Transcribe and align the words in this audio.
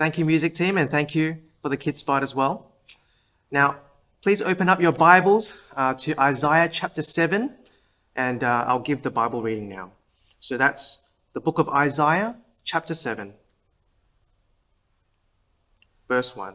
Thank 0.00 0.16
you, 0.16 0.24
music 0.24 0.54
team, 0.54 0.78
and 0.78 0.90
thank 0.90 1.14
you 1.14 1.36
for 1.60 1.68
the 1.68 1.76
kids 1.76 2.00
spot 2.00 2.22
as 2.22 2.34
well. 2.34 2.72
Now, 3.50 3.76
please 4.22 4.40
open 4.40 4.66
up 4.66 4.80
your 4.80 4.92
Bibles 4.92 5.52
uh, 5.76 5.92
to 5.92 6.18
Isaiah 6.18 6.70
chapter 6.72 7.02
7, 7.02 7.54
and 8.16 8.42
uh, 8.42 8.64
I'll 8.66 8.78
give 8.78 9.02
the 9.02 9.10
Bible 9.10 9.42
reading 9.42 9.68
now. 9.68 9.92
So 10.38 10.56
that's 10.56 11.00
the 11.34 11.40
book 11.40 11.58
of 11.58 11.68
Isaiah, 11.68 12.38
chapter 12.64 12.94
7, 12.94 13.34
verse 16.08 16.34
1. 16.34 16.54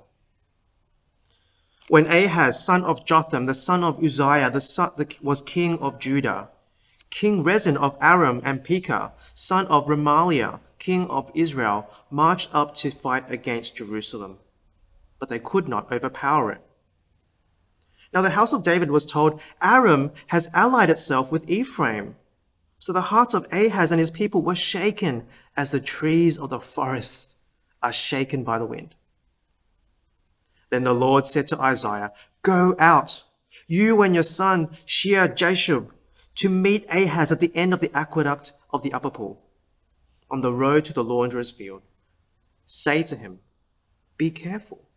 When 1.88 2.07
Ahaz, 2.07 2.66
son 2.66 2.84
of 2.84 3.05
Jotham, 3.05 3.46
the 3.46 3.54
son 3.54 3.84
of 3.84 4.04
Uzziah, 4.04 4.50
the 4.50 4.59
son, 4.59 4.89
the, 4.98 5.16
was 5.21 5.43
king 5.43 5.77
of 5.77 6.00
Judah, 6.00 6.50
King 7.12 7.43
Rezin 7.43 7.77
of 7.77 7.96
Aram 8.02 8.41
and 8.43 8.64
Pekah, 8.64 9.12
son 9.36 9.68
of 9.68 9.86
Remaliah, 9.86 10.62
king 10.80 11.07
of 11.09 11.32
Israel, 11.34 11.88
marched 12.16 12.50
up 12.54 12.73
to 12.73 12.89
fight 12.89 13.29
against 13.29 13.75
Jerusalem, 13.75 14.37
but 15.19 15.28
they 15.28 15.37
could 15.37 15.68
not 15.68 15.92
overpower 15.92 16.50
it. 16.54 16.61
Now 18.14 18.21
the 18.21 18.29
house 18.29 18.54
of 18.54 18.64
David 18.64 18.89
was 18.89 19.06
told, 19.06 19.42
Aram 19.61 20.11
has 20.28 20.50
allied 20.54 20.89
itself 20.89 21.29
with 21.29 21.50
Ephraim. 21.50 22.15
So 22.79 22.93
the 22.93 23.09
hearts 23.11 23.33
of 23.33 23.46
Ahaz 23.51 23.92
and 23.92 24.00
his 24.00 24.11
people 24.11 24.42
were 24.42 24.56
shaken 24.56 25.28
as 25.57 25.71
the 25.71 25.82
trees 25.82 26.37
of 26.37 26.50
the 26.50 26.61
forest 26.61 27.36
are 27.83 27.92
shaken 27.92 28.45
by 28.45 28.59
the 28.59 28.65
wind. 28.65 28.95
Then 30.70 30.86
the 30.86 30.93
Lord 30.93 31.28
said 31.28 31.47
to 31.50 31.59
Isaiah, 31.59 32.14
Go 32.44 32.78
out, 32.80 33.23
you 33.67 34.02
and 34.02 34.14
your 34.14 34.23
son 34.23 34.78
Shear 34.86 35.28
Jashub, 35.28 35.89
to 36.36 36.47
meet 36.47 36.86
Ahaz 36.89 37.31
at 37.34 37.42
the 37.42 37.53
end 37.53 37.73
of 37.73 37.81
the 37.81 37.92
aqueduct 37.94 38.53
of 38.72 38.84
the 38.84 38.94
upper 38.94 39.09
pool, 39.09 39.42
on 40.31 40.39
the 40.39 40.53
road 40.53 40.86
to 40.86 40.94
the 40.94 41.03
launderer's 41.03 41.52
field. 41.52 41.81
Say 42.66 43.03
to 43.03 43.16
him, 43.16 43.39
Be 44.17 44.31
careful, 44.31 44.89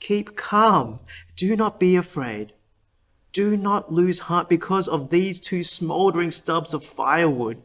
keep 0.00 0.36
calm, 0.36 1.00
do 1.36 1.56
not 1.56 1.78
be 1.78 1.96
afraid. 1.96 2.52
Do 3.32 3.56
not 3.56 3.92
lose 3.92 4.20
heart 4.20 4.48
because 4.48 4.86
of 4.86 5.10
these 5.10 5.40
two 5.40 5.64
smoldering 5.64 6.30
stubs 6.30 6.72
of 6.72 6.84
firewood, 6.84 7.62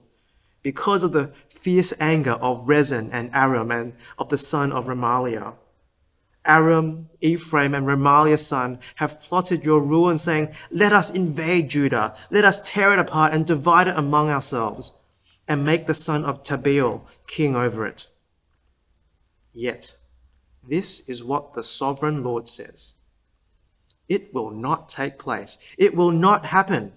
because 0.64 1.04
of 1.04 1.12
the 1.12 1.32
fierce 1.48 1.94
anger 2.00 2.34
of 2.34 2.68
Rezin 2.68 3.12
and 3.12 3.30
Aram 3.34 3.70
and 3.72 3.94
of 4.18 4.30
the 4.30 4.38
son 4.38 4.72
of 4.72 4.86
Remaliah. 4.86 5.54
Aram, 6.46 7.10
Ephraim, 7.22 7.76
and 7.76 7.86
Remaliah's 7.86 8.46
son 8.46 8.80
have 8.96 9.22
plotted 9.22 9.64
your 9.64 9.82
ruin, 9.82 10.18
saying, 10.18 10.50
Let 10.72 10.94
us 10.94 11.12
invade 11.12 11.70
Judah, 11.70 12.16
let 12.32 12.46
us 12.46 12.62
tear 12.68 12.94
it 12.94 13.00
apart 13.00 13.34
and 13.34 13.46
divide 13.46 13.88
it 13.88 13.98
among 13.98 14.30
ourselves, 14.30 14.94
and 15.48 15.66
make 15.66 15.86
the 15.86 15.94
son 15.94 16.26
of 16.26 16.42
Tabeel 16.42 17.02
king 17.28 17.56
over 17.56 17.86
it. 17.86 18.08
Yet, 19.54 19.96
this 20.68 21.02
is 21.08 21.24
what 21.24 21.54
the 21.54 21.64
sovereign 21.64 22.24
Lord 22.24 22.48
says 22.48 22.94
It 24.08 24.34
will 24.34 24.52
not 24.52 24.90
take 24.90 25.18
place, 25.18 25.58
it 25.78 25.96
will 25.96 26.12
not 26.12 26.46
happen. 26.46 26.94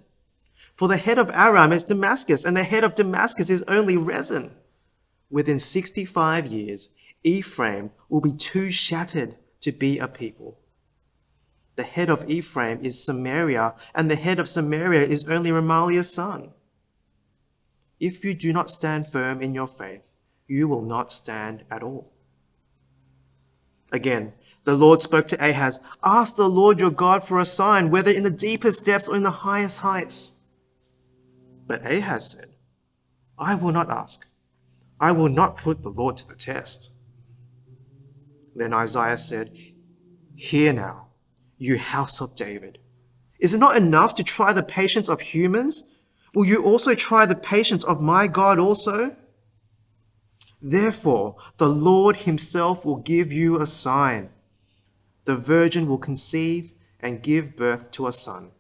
For 0.72 0.88
the 0.88 0.96
head 0.96 1.18
of 1.18 1.30
Aram 1.30 1.72
is 1.72 1.84
Damascus, 1.84 2.44
and 2.44 2.56
the 2.56 2.64
head 2.64 2.82
of 2.82 2.94
Damascus 2.94 3.50
is 3.50 3.62
only 3.68 3.96
Rezin. 3.96 4.52
Within 5.30 5.58
65 5.58 6.46
years, 6.46 6.88
Ephraim 7.22 7.90
will 8.08 8.20
be 8.20 8.32
too 8.32 8.70
shattered 8.70 9.36
to 9.60 9.72
be 9.72 9.98
a 9.98 10.08
people. 10.08 10.58
The 11.76 11.84
head 11.84 12.10
of 12.10 12.28
Ephraim 12.28 12.84
is 12.84 13.02
Samaria, 13.02 13.74
and 13.94 14.10
the 14.10 14.16
head 14.16 14.38
of 14.38 14.48
Samaria 14.48 15.06
is 15.06 15.24
only 15.24 15.50
Remaliah's 15.50 16.12
son. 16.12 16.50
If 17.98 18.24
you 18.24 18.34
do 18.34 18.52
not 18.52 18.70
stand 18.70 19.06
firm 19.06 19.40
in 19.40 19.54
your 19.54 19.68
faith, 19.68 20.02
you 20.46 20.68
will 20.68 20.82
not 20.82 21.12
stand 21.12 21.64
at 21.70 21.82
all. 21.82 22.12
Again, 23.92 24.32
the 24.64 24.72
Lord 24.72 25.00
spoke 25.00 25.26
to 25.28 25.48
Ahaz 25.48 25.78
Ask 26.02 26.36
the 26.36 26.48
Lord 26.48 26.80
your 26.80 26.90
God 26.90 27.22
for 27.22 27.38
a 27.38 27.46
sign, 27.46 27.90
whether 27.90 28.10
in 28.10 28.22
the 28.22 28.30
deepest 28.30 28.84
depths 28.84 29.08
or 29.08 29.16
in 29.16 29.22
the 29.22 29.30
highest 29.30 29.80
heights. 29.80 30.32
But 31.66 31.86
Ahaz 31.86 32.30
said, 32.30 32.50
I 33.38 33.54
will 33.54 33.72
not 33.72 33.90
ask. 33.90 34.26
I 35.00 35.12
will 35.12 35.28
not 35.28 35.56
put 35.56 35.82
the 35.82 35.90
Lord 35.90 36.16
to 36.18 36.28
the 36.28 36.34
test. 36.34 36.90
Then 38.54 38.72
Isaiah 38.72 39.18
said, 39.18 39.56
Hear 40.36 40.72
now, 40.72 41.08
you 41.58 41.78
house 41.78 42.20
of 42.20 42.34
David. 42.34 42.78
Is 43.38 43.54
it 43.54 43.58
not 43.58 43.76
enough 43.76 44.14
to 44.16 44.24
try 44.24 44.52
the 44.52 44.62
patience 44.62 45.08
of 45.08 45.20
humans? 45.20 45.84
Will 46.34 46.44
you 46.44 46.62
also 46.62 46.94
try 46.94 47.26
the 47.26 47.34
patience 47.34 47.84
of 47.84 48.00
my 48.00 48.26
God 48.26 48.58
also? 48.58 49.16
Therefore, 50.62 51.36
the 51.58 51.68
Lord 51.68 52.18
himself 52.18 52.84
will 52.84 52.96
give 52.96 53.32
you 53.32 53.60
a 53.60 53.66
sign. 53.66 54.30
The 55.24 55.36
virgin 55.36 55.88
will 55.88 55.98
conceive 55.98 56.72
and 57.00 57.22
give 57.22 57.56
birth 57.56 57.90
to 57.92 58.06
a 58.06 58.12
son, 58.12 58.52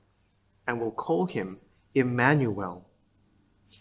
and 0.66 0.80
will 0.80 0.90
call 0.90 1.26
him 1.26 1.58
Emmanuel. 1.94 2.88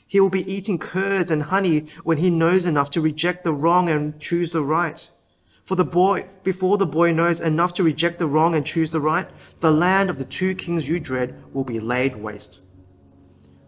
He 0.08 0.20
will 0.20 0.30
be 0.30 0.50
eating 0.50 0.78
curds 0.78 1.32
and 1.32 1.44
honey 1.44 1.88
when 2.04 2.20
he 2.20 2.30
knows 2.30 2.66
enough 2.66 2.92
to 2.92 3.02
reject 3.02 3.44
the 3.44 3.54
wrong 3.54 3.90
and 3.90 4.20
choose 4.20 4.52
the 4.52 4.64
right. 4.64 5.10
For 5.64 5.76
the 5.76 5.86
boy, 5.86 6.28
before 6.44 6.78
the 6.78 6.86
boy 6.86 7.14
knows 7.14 7.42
enough 7.42 7.74
to 7.76 7.84
reject 7.84 8.20
the 8.20 8.28
wrong 8.28 8.54
and 8.54 8.66
choose 8.66 8.92
the 8.92 9.02
right, 9.02 9.30
the 9.62 9.72
land 9.72 10.10
of 10.10 10.18
the 10.18 10.26
two 10.26 10.54
kings 10.54 10.88
you 10.88 11.00
dread 11.00 11.42
will 11.54 11.64
be 11.64 11.80
laid 11.80 12.16
waste. 12.18 12.62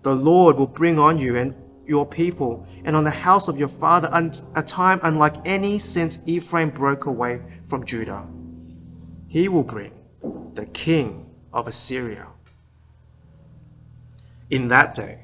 The 0.03 0.16
Lord 0.16 0.58
will 0.58 0.68
bring 0.68 1.00
on 1.00 1.18
you 1.18 1.38
and 1.38 1.56
your 1.86 2.06
people 2.06 2.66
and 2.86 2.96
on 2.96 3.04
the 3.04 3.12
house 3.12 3.48
of 3.48 3.58
your 3.58 3.68
father 3.68 4.10
a 4.56 4.64
time 4.64 5.00
unlike 5.04 5.36
any 5.46 5.78
since 5.78 6.20
Ephraim 6.26 6.70
broke 6.70 7.06
away 7.06 7.42
from 7.66 7.86
Judah. 7.86 8.26
He 9.28 9.48
will 9.48 9.64
bring 9.64 9.92
the 10.54 10.66
king 10.68 11.26
of 11.52 11.68
Assyria. 11.68 12.28
In 14.50 14.68
that 14.68 14.94
day, 14.94 15.20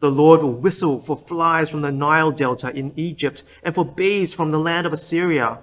the 0.00 0.10
Lord 0.10 0.42
will 0.42 0.54
whistle 0.54 1.00
for 1.00 1.16
flies 1.16 1.68
from 1.68 1.82
the 1.82 1.92
Nile 1.92 2.32
Delta 2.32 2.74
in 2.74 2.92
Egypt 2.96 3.42
and 3.62 3.74
for 3.74 3.84
bees 3.84 4.32
from 4.32 4.50
the 4.50 4.58
land 4.58 4.86
of 4.86 4.92
Assyria. 4.94 5.58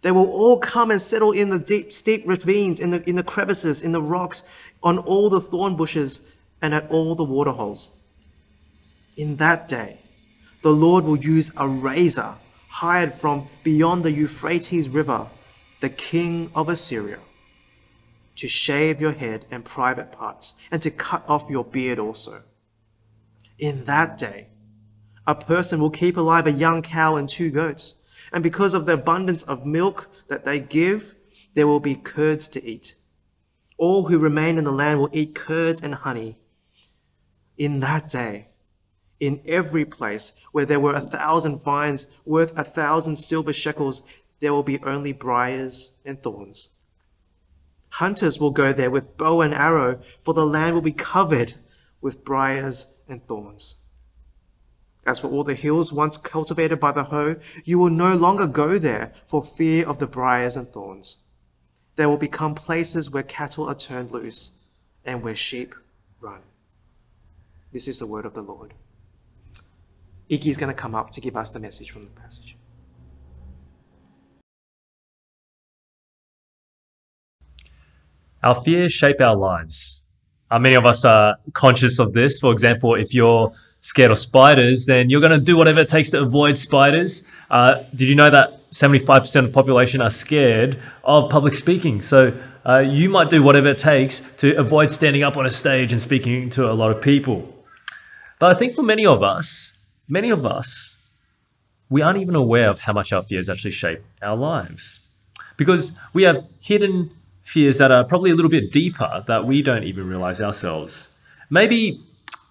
They 0.00 0.10
will 0.10 0.30
all 0.30 0.58
come 0.58 0.90
and 0.90 1.00
settle 1.00 1.32
in 1.32 1.50
the 1.50 1.58
deep, 1.58 1.92
steep 1.92 2.24
ravines, 2.26 2.80
in 2.80 2.90
the, 2.90 3.08
in 3.08 3.16
the 3.16 3.22
crevices, 3.22 3.82
in 3.82 3.92
the 3.92 4.02
rocks, 4.02 4.42
on 4.82 4.98
all 4.98 5.30
the 5.30 5.40
thorn 5.40 5.76
bushes, 5.76 6.22
and 6.60 6.74
at 6.74 6.90
all 6.90 7.14
the 7.14 7.24
waterholes. 7.24 7.90
In 9.16 9.36
that 9.36 9.68
day, 9.68 10.00
the 10.62 10.70
Lord 10.70 11.04
will 11.04 11.18
use 11.18 11.50
a 11.56 11.68
razor 11.68 12.34
hired 12.68 13.14
from 13.14 13.48
beyond 13.62 14.04
the 14.04 14.12
Euphrates 14.12 14.88
River, 14.88 15.28
the 15.80 15.90
king 15.90 16.50
of 16.54 16.68
Assyria, 16.68 17.18
to 18.36 18.48
shave 18.48 19.00
your 19.00 19.12
head 19.12 19.44
and 19.50 19.64
private 19.64 20.12
parts, 20.12 20.54
and 20.70 20.80
to 20.82 20.90
cut 20.90 21.24
off 21.28 21.50
your 21.50 21.64
beard 21.64 21.98
also. 21.98 22.42
In 23.58 23.84
that 23.84 24.16
day, 24.16 24.48
a 25.26 25.34
person 25.34 25.80
will 25.80 25.90
keep 25.90 26.16
alive 26.16 26.46
a 26.46 26.52
young 26.52 26.82
cow 26.82 27.16
and 27.16 27.28
two 27.28 27.50
goats 27.50 27.94
and 28.32 28.42
because 28.42 28.72
of 28.74 28.86
the 28.86 28.94
abundance 28.94 29.42
of 29.42 29.66
milk 29.66 30.08
that 30.28 30.44
they 30.44 30.58
give, 30.58 31.14
there 31.54 31.66
will 31.66 31.80
be 31.80 31.94
curds 31.94 32.48
to 32.48 32.64
eat. 32.64 32.94
All 33.76 34.08
who 34.08 34.18
remain 34.18 34.56
in 34.56 34.64
the 34.64 34.72
land 34.72 35.00
will 35.00 35.10
eat 35.12 35.34
curds 35.34 35.82
and 35.82 35.94
honey. 35.94 36.38
In 37.58 37.80
that 37.80 38.08
day, 38.08 38.48
in 39.22 39.40
every 39.46 39.84
place 39.84 40.32
where 40.50 40.66
there 40.66 40.80
were 40.80 40.94
a 40.94 41.00
thousand 41.00 41.62
vines 41.62 42.08
worth 42.24 42.52
a 42.58 42.64
thousand 42.64 43.16
silver 43.16 43.52
shekels, 43.52 44.02
there 44.40 44.52
will 44.52 44.64
be 44.64 44.82
only 44.82 45.12
briars 45.12 45.92
and 46.04 46.20
thorns. 46.20 46.70
Hunters 47.90 48.40
will 48.40 48.50
go 48.50 48.72
there 48.72 48.90
with 48.90 49.16
bow 49.16 49.40
and 49.40 49.54
arrow, 49.54 50.00
for 50.22 50.34
the 50.34 50.44
land 50.44 50.74
will 50.74 50.82
be 50.82 50.90
covered 50.90 51.54
with 52.00 52.24
briars 52.24 52.86
and 53.08 53.24
thorns. 53.28 53.76
As 55.06 55.20
for 55.20 55.28
all 55.28 55.44
the 55.44 55.54
hills 55.54 55.92
once 55.92 56.16
cultivated 56.16 56.80
by 56.80 56.90
the 56.90 57.04
hoe, 57.04 57.36
you 57.64 57.78
will 57.78 57.90
no 57.90 58.16
longer 58.16 58.48
go 58.48 58.76
there 58.76 59.12
for 59.28 59.44
fear 59.44 59.86
of 59.86 60.00
the 60.00 60.06
briars 60.08 60.56
and 60.56 60.68
thorns. 60.68 61.18
They 61.94 62.06
will 62.06 62.16
become 62.16 62.56
places 62.56 63.08
where 63.08 63.22
cattle 63.22 63.68
are 63.68 63.76
turned 63.76 64.10
loose 64.10 64.50
and 65.04 65.22
where 65.22 65.36
sheep 65.36 65.76
run. 66.20 66.40
This 67.72 67.86
is 67.86 68.00
the 68.00 68.06
word 68.06 68.26
of 68.26 68.34
the 68.34 68.42
Lord. 68.42 68.74
Iki 70.32 70.50
is 70.50 70.56
going 70.56 70.74
to 70.74 70.80
come 70.80 70.94
up 70.94 71.10
to 71.10 71.20
give 71.20 71.36
us 71.36 71.50
the 71.50 71.60
message 71.60 71.90
from 71.90 72.04
the 72.04 72.10
passage. 72.10 72.56
Our 78.42 78.62
fears 78.64 78.92
shape 78.92 79.20
our 79.20 79.36
lives. 79.36 80.00
Uh, 80.50 80.58
many 80.58 80.74
of 80.74 80.86
us 80.86 81.04
are 81.04 81.36
conscious 81.52 81.98
of 81.98 82.14
this. 82.14 82.38
For 82.38 82.50
example, 82.50 82.94
if 82.94 83.12
you're 83.12 83.52
scared 83.82 84.10
of 84.10 84.18
spiders, 84.18 84.86
then 84.86 85.10
you're 85.10 85.20
going 85.20 85.38
to 85.38 85.44
do 85.44 85.56
whatever 85.56 85.80
it 85.80 85.90
takes 85.90 86.10
to 86.10 86.22
avoid 86.22 86.56
spiders. 86.56 87.24
Uh, 87.50 87.82
did 87.94 88.08
you 88.08 88.14
know 88.14 88.30
that 88.30 88.70
75% 88.70 89.36
of 89.36 89.44
the 89.44 89.52
population 89.52 90.00
are 90.00 90.10
scared 90.10 90.80
of 91.04 91.30
public 91.30 91.54
speaking? 91.54 92.00
So 92.00 92.36
uh, 92.66 92.78
you 92.78 93.10
might 93.10 93.28
do 93.28 93.42
whatever 93.42 93.68
it 93.68 93.78
takes 93.78 94.22
to 94.38 94.56
avoid 94.56 94.90
standing 94.90 95.22
up 95.22 95.36
on 95.36 95.44
a 95.44 95.50
stage 95.50 95.92
and 95.92 96.00
speaking 96.00 96.48
to 96.50 96.70
a 96.70 96.72
lot 96.72 96.90
of 96.90 97.02
people. 97.02 97.54
But 98.38 98.50
I 98.50 98.58
think 98.58 98.74
for 98.74 98.82
many 98.82 99.04
of 99.04 99.22
us, 99.22 99.71
many 100.12 100.30
of 100.30 100.44
us 100.44 100.94
we 101.92 102.00
aren't 102.00 102.18
even 102.18 102.34
aware 102.34 102.70
of 102.70 102.78
how 102.80 102.92
much 102.94 103.12
our 103.12 103.20
fears 103.20 103.50
actually 103.50 103.70
shape 103.70 104.02
our 104.22 104.36
lives. 104.36 105.00
Because 105.58 105.92
we 106.14 106.22
have 106.22 106.48
hidden 106.58 107.10
fears 107.42 107.76
that 107.76 107.90
are 107.90 108.02
probably 108.02 108.30
a 108.30 108.34
little 108.34 108.50
bit 108.50 108.72
deeper 108.72 109.22
that 109.26 109.44
we 109.44 109.60
don't 109.60 109.84
even 109.84 110.08
realize 110.08 110.40
ourselves. 110.40 111.08
Maybe 111.50 112.02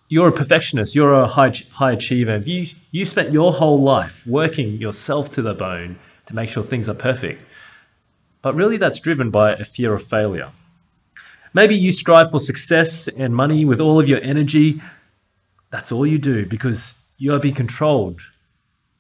you're 0.10 0.28
a 0.28 0.32
perfectionist, 0.32 0.94
you're 0.94 1.14
a 1.14 1.26
high, 1.26 1.54
high 1.72 1.94
achiever. 1.94 2.38
You, 2.38 2.68
you 2.92 3.04
spent 3.04 3.32
your 3.32 3.52
whole 3.54 3.82
life 3.82 4.28
working 4.28 4.74
yourself 4.74 5.32
to 5.32 5.42
the 5.42 5.56
bone 5.56 5.98
to 6.28 6.36
make 6.36 6.50
sure 6.50 6.62
things 6.62 6.88
are 6.88 6.94
perfect. 6.94 7.42
But 8.44 8.54
really, 8.54 8.78
that's 8.78 9.00
driven 9.00 9.32
by 9.32 9.54
a 9.54 9.66
fear 9.66 9.96
of 9.96 10.04
failure. 10.04 10.52
Maybe 11.52 11.76
you 11.76 11.92
strive 11.92 12.30
for 12.30 12.40
success 12.40 13.08
and 13.08 13.36
money 13.36 13.66
with 13.66 13.82
all 13.82 14.00
of 14.00 14.08
your 14.08 14.22
energy. 14.22 14.82
That's 15.72 15.92
all 15.92 16.06
you 16.06 16.20
do 16.20 16.46
because 16.46 17.01
you 17.22 17.32
are 17.36 17.40
being 17.40 17.54
controlled 17.54 18.20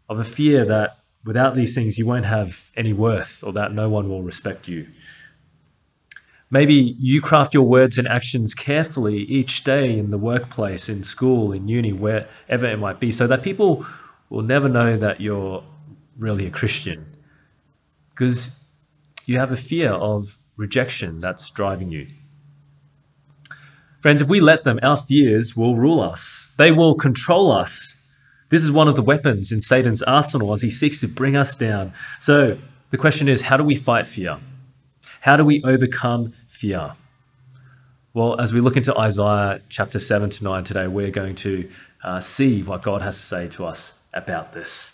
of 0.08 0.20
a 0.20 0.24
fear 0.24 0.64
that 0.64 1.00
without 1.26 1.56
these 1.56 1.74
things 1.74 1.98
you 1.98 2.06
won't 2.06 2.26
have 2.28 2.70
any 2.78 2.94
worth 2.94 3.44
or 3.44 3.52
that 3.52 3.74
no 3.74 3.90
one 3.90 4.08
will 4.08 4.22
respect 4.22 4.68
you. 4.68 4.88
Maybe 6.52 6.96
you 7.00 7.20
craft 7.20 7.56
your 7.56 7.64
words 7.64 7.98
and 7.98 8.08
actions 8.08 8.54
carefully 8.54 9.24
each 9.24 9.64
day 9.64 9.98
in 9.98 10.12
the 10.12 10.20
workplace, 10.20 10.88
in 10.88 11.04
school, 11.04 11.52
in 11.52 11.68
uni, 11.68 11.94
wherever 11.94 12.68
it 12.68 12.78
might 12.78 13.00
be, 13.00 13.12
so 13.12 13.26
that 13.26 13.42
people 13.42 13.88
will 14.30 14.44
never 14.44 14.70
know 14.70 14.98
that 14.98 15.20
you're 15.20 15.64
really 16.16 16.46
a 16.46 16.52
Christian. 16.52 17.18
Because 18.12 18.52
you 19.26 19.40
have 19.40 19.52
a 19.52 19.58
fear 19.58 19.90
of 19.94 20.38
rejection 20.58 21.22
that's 21.22 21.50
driving 21.50 21.90
you. 21.90 22.06
Friends, 24.00 24.22
if 24.22 24.30
we 24.30 24.40
let 24.40 24.64
them, 24.64 24.80
our 24.84 24.98
fears 24.98 25.58
will 25.58 25.76
rule 25.76 26.02
us. 26.02 26.46
They 26.58 26.72
will 26.72 26.94
control 26.94 27.52
us. 27.52 27.96
This 28.52 28.66
is 28.66 28.72
one 28.72 28.90
of 28.90 28.96
the 28.96 29.02
weapons 29.02 29.54
in 29.54 29.62
Satan's 29.62 30.04
arsenal 30.04 30.52
as 30.52 30.62
he 30.62 30.70
seeks 30.70 31.00
to 31.00 31.08
bring 31.08 31.38
us 31.38 31.56
down. 31.56 31.94
So 32.20 32.58
the 32.90 32.98
question 32.98 33.30
is 33.30 33.44
how 33.44 33.56
do 33.56 33.64
we 33.64 33.76
fight 33.76 34.06
fear? 34.06 34.40
How 35.22 35.38
do 35.38 35.46
we 35.46 35.64
overcome 35.64 36.34
fear? 36.50 36.96
Well, 38.14 38.40
as 38.42 38.52
we 38.52 38.60
look 38.60 38.76
into 38.76 38.96
Isaiah 38.98 39.62
chapter 39.70 40.00
7 40.00 40.30
to 40.32 40.44
9 40.44 40.64
today, 40.66 40.88
we're 40.88 41.12
going 41.12 41.36
to 41.36 41.72
uh, 42.04 42.20
see 42.20 42.62
what 42.62 42.82
God 42.82 43.02
has 43.02 43.16
to 43.16 43.24
say 43.24 43.48
to 43.48 43.66
us 43.66 43.94
about 44.14 44.52
this. 44.52 44.92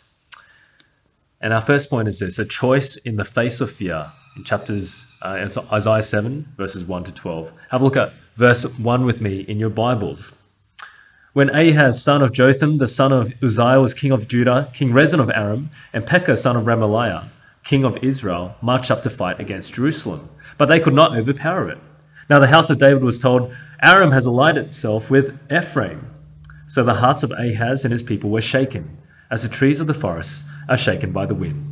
And 1.41 1.51
our 1.51 1.61
first 1.61 1.89
point 1.89 2.07
is 2.07 2.19
this 2.19 2.37
a 2.37 2.45
choice 2.45 2.95
in 2.97 3.15
the 3.15 3.25
face 3.25 3.59
of 3.59 3.71
fear 3.71 4.11
in 4.35 4.43
chapters 4.43 5.03
uh, 5.23 5.49
Isaiah 5.71 6.03
7, 6.03 6.53
verses 6.57 6.85
1 6.85 7.05
to 7.05 7.11
12. 7.11 7.51
Have 7.71 7.81
a 7.81 7.83
look 7.83 7.97
at 7.97 8.13
verse 8.35 8.63
1 8.63 9.03
with 9.03 9.19
me 9.19 9.39
in 9.39 9.57
your 9.57 9.71
Bibles. 9.71 10.35
When 11.37 11.55
Ahaz, 11.55 12.01
son 12.01 12.23
of 12.23 12.31
Jotham, 12.31 12.77
the 12.77 12.87
son 12.87 13.11
of 13.11 13.31
Uzziah, 13.43 13.79
was 13.79 13.93
king 13.93 14.11
of 14.11 14.27
Judah, 14.27 14.71
King 14.73 14.91
Rezin 14.91 15.19
of 15.19 15.29
Aram, 15.29 15.69
and 15.93 16.03
Pekah, 16.03 16.35
son 16.35 16.57
of 16.57 16.65
Remaliah, 16.65 17.29
king 17.63 17.83
of 17.85 17.95
Israel, 18.01 18.55
marched 18.59 18.89
up 18.89 19.03
to 19.03 19.11
fight 19.11 19.39
against 19.39 19.73
Jerusalem. 19.73 20.29
But 20.57 20.65
they 20.65 20.79
could 20.79 20.95
not 20.95 21.15
overpower 21.15 21.69
it. 21.69 21.77
Now 22.27 22.39
the 22.39 22.47
house 22.47 22.71
of 22.71 22.79
David 22.79 23.03
was 23.03 23.19
told, 23.19 23.53
Aram 23.83 24.09
has 24.09 24.25
allied 24.25 24.57
itself 24.57 25.11
with 25.11 25.37
Ephraim. 25.51 26.11
So 26.65 26.83
the 26.83 26.95
hearts 26.95 27.21
of 27.21 27.29
Ahaz 27.29 27.85
and 27.85 27.91
his 27.91 28.01
people 28.01 28.31
were 28.31 28.41
shaken, 28.41 28.97
as 29.29 29.43
the 29.43 29.49
trees 29.49 29.79
of 29.79 29.85
the 29.85 29.93
forest 29.93 30.43
are 30.67 30.75
shaken 30.75 31.11
by 31.11 31.27
the 31.27 31.35
wind. 31.35 31.67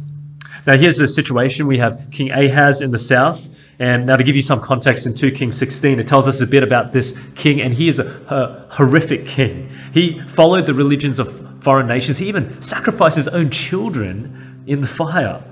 Now, 0.67 0.77
here's 0.77 0.97
the 0.97 1.07
situation 1.07 1.65
we 1.65 1.79
have 1.79 2.09
King 2.11 2.29
Ahaz 2.29 2.81
in 2.81 2.91
the 2.91 2.99
south. 2.99 3.49
And 3.77 4.05
now, 4.05 4.15
to 4.15 4.23
give 4.23 4.35
you 4.35 4.41
some 4.41 4.61
context 4.61 5.05
in 5.05 5.13
2 5.13 5.31
Kings 5.31 5.57
16, 5.57 5.99
it 5.99 6.07
tells 6.07 6.27
us 6.27 6.39
a 6.39 6.47
bit 6.47 6.63
about 6.63 6.93
this 6.93 7.17
king, 7.35 7.61
and 7.61 7.73
he 7.73 7.89
is 7.89 7.99
a, 7.99 8.05
a 8.29 8.73
horrific 8.75 9.27
king. 9.27 9.69
He 9.93 10.21
followed 10.27 10.65
the 10.65 10.73
religions 10.73 11.19
of 11.19 11.61
foreign 11.61 11.87
nations, 11.87 12.19
he 12.19 12.27
even 12.27 12.61
sacrificed 12.61 13.17
his 13.17 13.27
own 13.27 13.49
children 13.49 14.63
in 14.67 14.81
the 14.81 14.87
fire. 14.87 15.43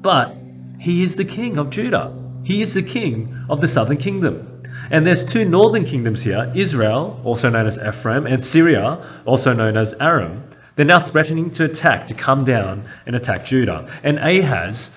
But 0.00 0.36
he 0.80 1.02
is 1.02 1.16
the 1.16 1.24
king 1.24 1.56
of 1.56 1.70
Judah, 1.70 2.12
he 2.42 2.62
is 2.62 2.74
the 2.74 2.82
king 2.82 3.44
of 3.48 3.60
the 3.60 3.68
southern 3.68 3.98
kingdom. 3.98 4.62
And 4.90 5.06
there's 5.06 5.24
two 5.24 5.44
northern 5.44 5.84
kingdoms 5.84 6.22
here 6.22 6.52
Israel, 6.54 7.20
also 7.24 7.48
known 7.48 7.66
as 7.66 7.78
Ephraim, 7.78 8.26
and 8.26 8.42
Syria, 8.42 9.22
also 9.24 9.52
known 9.52 9.76
as 9.76 9.94
Aram. 10.00 10.44
They're 10.76 10.84
now 10.84 11.00
threatening 11.00 11.50
to 11.52 11.64
attack, 11.64 12.06
to 12.08 12.14
come 12.14 12.44
down 12.44 12.88
and 13.06 13.14
attack 13.14 13.46
Judah. 13.46 13.88
And 14.02 14.18
Ahaz 14.18 14.90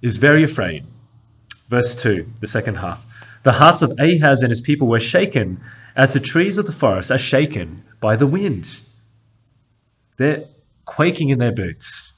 is 0.00 0.16
very 0.16 0.42
afraid. 0.42 0.86
Verse 1.68 1.94
2, 1.94 2.26
the 2.40 2.48
second 2.48 2.76
half. 2.76 3.06
The 3.42 3.52
hearts 3.52 3.82
of 3.82 3.92
Ahaz 3.98 4.42
and 4.42 4.50
his 4.50 4.60
people 4.60 4.88
were 4.88 5.00
shaken 5.00 5.60
as 5.94 6.12
the 6.12 6.20
trees 6.20 6.58
of 6.58 6.66
the 6.66 6.72
forest 6.72 7.10
are 7.10 7.18
shaken 7.18 7.84
by 8.00 8.16
the 8.16 8.26
wind. 8.26 8.80
They're 10.16 10.46
quaking 10.84 11.28
in 11.28 11.38
their 11.38 11.52
boots. 11.52 12.12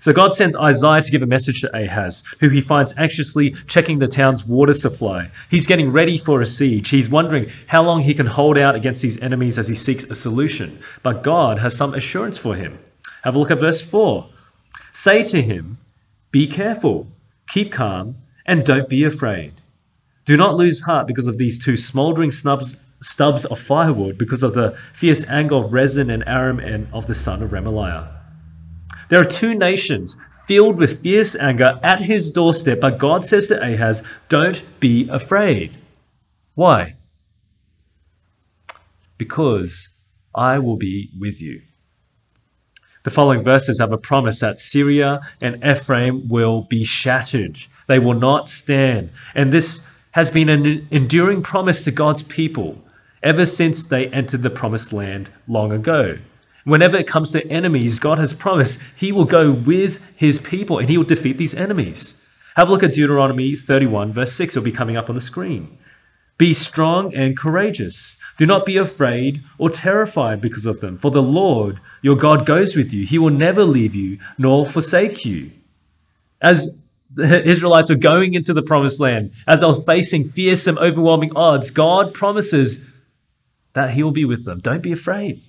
So 0.00 0.14
God 0.14 0.34
sends 0.34 0.56
Isaiah 0.56 1.02
to 1.02 1.10
give 1.10 1.20
a 1.20 1.26
message 1.26 1.60
to 1.60 1.76
Ahaz, 1.76 2.24
who 2.40 2.48
he 2.48 2.62
finds 2.62 2.94
anxiously 2.96 3.50
checking 3.66 3.98
the 3.98 4.08
town's 4.08 4.46
water 4.46 4.72
supply. 4.72 5.30
He's 5.50 5.66
getting 5.66 5.92
ready 5.92 6.16
for 6.16 6.40
a 6.40 6.46
siege. 6.46 6.88
He's 6.88 7.10
wondering 7.10 7.50
how 7.66 7.82
long 7.82 8.00
he 8.00 8.14
can 8.14 8.26
hold 8.26 8.56
out 8.56 8.74
against 8.74 9.02
these 9.02 9.20
enemies 9.20 9.58
as 9.58 9.68
he 9.68 9.74
seeks 9.74 10.04
a 10.04 10.14
solution. 10.14 10.82
But 11.02 11.22
God 11.22 11.58
has 11.58 11.76
some 11.76 11.92
assurance 11.92 12.38
for 12.38 12.54
him. 12.54 12.78
Have 13.24 13.34
a 13.34 13.38
look 13.38 13.50
at 13.50 13.60
verse 13.60 13.82
4. 13.82 14.30
Say 14.92 15.22
to 15.24 15.42
him, 15.42 15.76
Be 16.30 16.46
careful, 16.46 17.08
keep 17.50 17.70
calm, 17.70 18.16
and 18.50 18.64
don't 18.64 18.88
be 18.88 19.04
afraid. 19.04 19.52
Do 20.24 20.36
not 20.36 20.56
lose 20.56 20.80
heart 20.80 21.06
because 21.06 21.28
of 21.28 21.38
these 21.38 21.56
two 21.56 21.76
smoldering 21.76 22.32
snubs, 22.32 22.74
stubs 23.00 23.44
of 23.44 23.60
firewood, 23.60 24.18
because 24.18 24.42
of 24.42 24.54
the 24.54 24.76
fierce 24.92 25.24
anger 25.28 25.54
of 25.54 25.72
Rezin 25.72 26.10
and 26.10 26.24
Aram 26.26 26.58
and 26.58 26.88
of 26.92 27.06
the 27.06 27.14
son 27.14 27.44
of 27.44 27.50
Remaliah. 27.50 28.08
There 29.08 29.20
are 29.20 29.24
two 29.24 29.54
nations 29.54 30.16
filled 30.48 30.78
with 30.78 31.00
fierce 31.00 31.36
anger 31.36 31.78
at 31.84 32.02
his 32.02 32.32
doorstep, 32.32 32.80
but 32.80 32.98
God 32.98 33.24
says 33.24 33.46
to 33.48 33.62
Ahaz, 33.62 34.02
Don't 34.28 34.64
be 34.80 35.08
afraid. 35.08 35.76
Why? 36.56 36.96
Because 39.16 39.90
I 40.34 40.58
will 40.58 40.76
be 40.76 41.10
with 41.16 41.40
you. 41.40 41.62
The 43.02 43.10
following 43.10 43.42
verses 43.42 43.80
have 43.80 43.92
a 43.92 43.98
promise 43.98 44.40
that 44.40 44.58
Syria 44.58 45.20
and 45.40 45.64
Ephraim 45.64 46.28
will 46.28 46.62
be 46.62 46.84
shattered. 46.84 47.58
They 47.86 47.98
will 47.98 48.14
not 48.14 48.50
stand. 48.50 49.10
And 49.34 49.52
this 49.52 49.80
has 50.12 50.30
been 50.30 50.50
an 50.50 50.86
enduring 50.90 51.42
promise 51.42 51.82
to 51.84 51.90
God's 51.90 52.22
people 52.22 52.82
ever 53.22 53.46
since 53.46 53.84
they 53.84 54.08
entered 54.08 54.42
the 54.42 54.50
promised 54.50 54.92
land 54.92 55.30
long 55.48 55.72
ago. 55.72 56.18
Whenever 56.64 56.96
it 56.98 57.06
comes 57.06 57.32
to 57.32 57.46
enemies, 57.48 57.98
God 58.00 58.18
has 58.18 58.34
promised 58.34 58.80
He 58.96 59.12
will 59.12 59.24
go 59.24 59.50
with 59.50 59.98
His 60.14 60.38
people 60.38 60.78
and 60.78 60.90
He 60.90 60.98
will 60.98 61.04
defeat 61.04 61.38
these 61.38 61.54
enemies. 61.54 62.14
Have 62.56 62.68
a 62.68 62.72
look 62.72 62.82
at 62.82 62.92
Deuteronomy 62.92 63.54
31, 63.54 64.12
verse 64.12 64.34
6. 64.34 64.56
It'll 64.56 64.64
be 64.64 64.72
coming 64.72 64.98
up 64.98 65.08
on 65.08 65.14
the 65.14 65.22
screen. 65.22 65.78
Be 66.36 66.52
strong 66.52 67.14
and 67.14 67.36
courageous. 67.36 68.18
Do 68.40 68.46
not 68.46 68.64
be 68.64 68.78
afraid 68.78 69.42
or 69.58 69.68
terrified 69.68 70.40
because 70.40 70.64
of 70.64 70.80
them, 70.80 70.96
for 70.96 71.10
the 71.10 71.20
Lord 71.20 71.78
your 72.00 72.16
God 72.16 72.46
goes 72.46 72.74
with 72.74 72.90
you. 72.90 73.04
He 73.04 73.18
will 73.18 73.28
never 73.28 73.64
leave 73.64 73.94
you 73.94 74.18
nor 74.38 74.64
forsake 74.64 75.26
you. 75.26 75.50
As 76.40 76.74
the 77.14 77.46
Israelites 77.46 77.90
were 77.90 77.96
going 77.96 78.32
into 78.32 78.54
the 78.54 78.62
promised 78.62 78.98
land, 78.98 79.32
as 79.46 79.60
they 79.60 79.66
were 79.66 79.74
facing 79.74 80.24
fearsome, 80.24 80.78
overwhelming 80.78 81.32
odds, 81.36 81.70
God 81.70 82.14
promises 82.14 82.78
that 83.74 83.90
He 83.90 84.02
will 84.02 84.10
be 84.10 84.24
with 84.24 84.46
them. 84.46 84.60
Don't 84.60 84.82
be 84.82 84.92
afraid. 84.92 85.42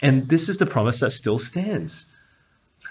And 0.00 0.28
this 0.28 0.48
is 0.48 0.58
the 0.58 0.66
promise 0.66 1.00
that 1.00 1.10
still 1.10 1.40
stands 1.40 2.06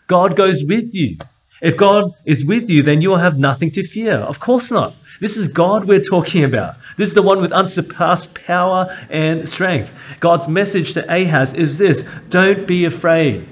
God 0.08 0.36
goes 0.36 0.66
with 0.66 0.94
you. 0.94 1.18
If 1.62 1.76
God 1.76 2.14
is 2.26 2.46
with 2.46 2.70
you, 2.70 2.84
then 2.84 3.02
you 3.02 3.10
will 3.10 3.18
have 3.18 3.38
nothing 3.38 3.72
to 3.72 3.84
fear. 3.84 4.14
Of 4.14 4.40
course 4.40 4.72
not. 4.72 4.96
This 5.20 5.36
is 5.36 5.48
God 5.50 5.86
we're 5.86 6.00
talking 6.00 6.44
about. 6.44 6.76
This 6.98 7.10
is 7.10 7.16
the 7.16 7.22
one 7.22 7.42
with 7.42 7.52
unsurpassed 7.52 8.34
power 8.36 8.88
and 9.10 9.48
strength. 9.48 9.94
God's 10.20 10.48
message 10.48 10.94
to 10.94 11.14
Ahaz 11.14 11.54
is 11.54 11.78
this 11.78 12.08
don't 12.30 12.66
be 12.66 12.86
afraid. 12.86 13.48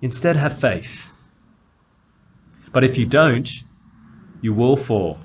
Instead, 0.00 0.36
have 0.36 0.58
faith. 0.58 1.12
But 2.72 2.84
if 2.84 2.96
you 2.96 3.06
don't, 3.06 3.50
you 4.40 4.54
will 4.54 4.76
fall. 4.76 5.18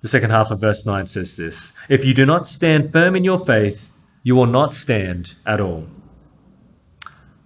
The 0.00 0.08
second 0.08 0.30
half 0.30 0.50
of 0.50 0.60
verse 0.60 0.86
9 0.86 1.06
says 1.06 1.36
this 1.36 1.72
If 1.88 2.04
you 2.04 2.14
do 2.14 2.24
not 2.24 2.46
stand 2.46 2.90
firm 2.90 3.14
in 3.14 3.24
your 3.24 3.38
faith, 3.38 3.90
you 4.22 4.34
will 4.34 4.46
not 4.46 4.72
stand 4.72 5.34
at 5.44 5.60
all. 5.60 5.86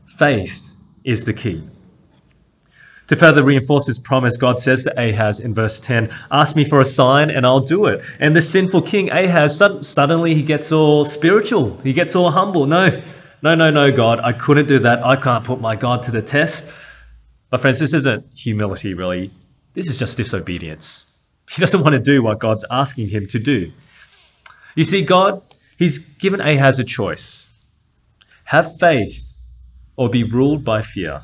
Faith 0.07 0.77
is 1.05 1.25
the 1.25 1.35
key. 1.35 1.69
To 3.09 3.17
further 3.17 3.43
reinforce 3.43 3.87
his 3.87 3.99
promise, 3.99 4.37
God 4.37 4.59
says 4.59 4.85
to 4.85 5.01
Ahaz 5.01 5.39
in 5.39 5.55
verse 5.55 5.79
10, 5.79 6.13
Ask 6.31 6.57
me 6.57 6.65
for 6.65 6.81
a 6.81 6.85
sign 6.85 7.31
and 7.31 7.47
I'll 7.47 7.61
do 7.61 7.87
it. 7.87 8.03
And 8.19 8.35
the 8.35 8.43
sinful 8.43 8.83
king 8.83 9.11
Ahaz, 9.11 9.57
suddenly 9.57 10.35
he 10.35 10.43
gets 10.43 10.73
all 10.73 11.05
spiritual. 11.05 11.79
He 11.79 11.93
gets 11.93 12.17
all 12.17 12.31
humble. 12.33 12.67
No, 12.67 13.03
no, 13.43 13.55
no, 13.55 13.71
no, 13.71 13.93
God, 13.93 14.19
I 14.21 14.33
couldn't 14.33 14.67
do 14.67 14.81
that. 14.81 15.05
I 15.05 15.17
can't 15.17 15.45
put 15.45 15.61
my 15.61 15.77
God 15.77 16.03
to 16.05 16.11
the 16.11 16.23
test. 16.23 16.69
But, 17.49 17.61
friends, 17.61 17.79
this 17.79 17.95
isn't 17.95 18.37
humility, 18.37 18.93
really. 18.93 19.31
This 19.75 19.89
is 19.89 19.97
just 19.97 20.17
disobedience. 20.17 21.05
He 21.51 21.61
doesn't 21.61 21.81
want 21.81 21.93
to 21.93 22.01
do 22.01 22.23
what 22.25 22.41
God's 22.41 22.65
asking 22.71 23.09
him 23.09 23.27
to 23.29 23.39
do. 23.39 23.73
You 24.75 24.83
see, 24.83 25.03
God 25.03 25.43
He's 25.77 25.99
given 25.99 26.41
Ahaz 26.41 26.79
a 26.79 26.85
choice 26.85 27.47
have 28.45 28.79
faith 28.79 29.37
or 29.97 30.09
be 30.09 30.25
ruled 30.25 30.65
by 30.65 30.81
fear. 30.81 31.23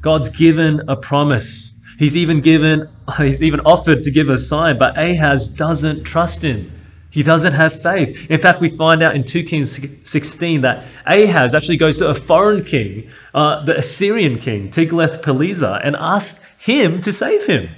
God's 0.00 0.28
given 0.28 0.82
a 0.88 0.96
promise. 0.96 1.72
He's 1.98 2.16
even 2.16 2.40
given 2.40 2.88
he's 3.18 3.42
even 3.42 3.60
offered 3.60 4.02
to 4.02 4.10
give 4.10 4.28
a 4.28 4.38
sign, 4.38 4.78
but 4.78 4.98
Ahaz 4.98 5.48
doesn't 5.48 6.04
trust 6.04 6.42
him. 6.42 6.72
He 7.10 7.24
doesn't 7.24 7.54
have 7.54 7.82
faith. 7.82 8.30
In 8.30 8.40
fact, 8.40 8.60
we 8.60 8.68
find 8.68 9.02
out 9.02 9.16
in 9.16 9.24
2 9.24 9.42
Kings 9.42 9.80
16 10.04 10.60
that 10.60 10.86
Ahaz 11.06 11.54
actually 11.54 11.76
goes 11.76 11.98
to 11.98 12.08
a 12.08 12.14
foreign 12.14 12.64
king, 12.64 13.10
uh, 13.34 13.64
the 13.64 13.76
Assyrian 13.76 14.38
king, 14.38 14.70
Tiglath-Pileser, 14.70 15.80
and 15.82 15.96
asks 15.96 16.40
him 16.56 17.00
to 17.00 17.12
save 17.12 17.46
him. 17.46 17.70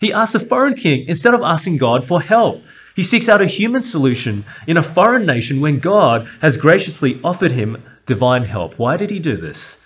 He 0.00 0.12
asks 0.12 0.34
a 0.34 0.40
foreign 0.40 0.74
king 0.74 1.04
instead 1.06 1.34
of 1.34 1.42
asking 1.42 1.76
God 1.76 2.04
for 2.04 2.20
help. 2.20 2.62
He 2.96 3.04
seeks 3.04 3.28
out 3.28 3.40
a 3.40 3.46
human 3.46 3.82
solution 3.82 4.44
in 4.66 4.76
a 4.76 4.82
foreign 4.82 5.24
nation 5.24 5.60
when 5.60 5.78
God 5.78 6.28
has 6.42 6.56
graciously 6.56 7.20
offered 7.22 7.52
him 7.52 7.82
divine 8.06 8.44
help. 8.44 8.74
Why 8.74 8.96
did 8.96 9.10
he 9.10 9.20
do 9.20 9.36
this? 9.36 9.78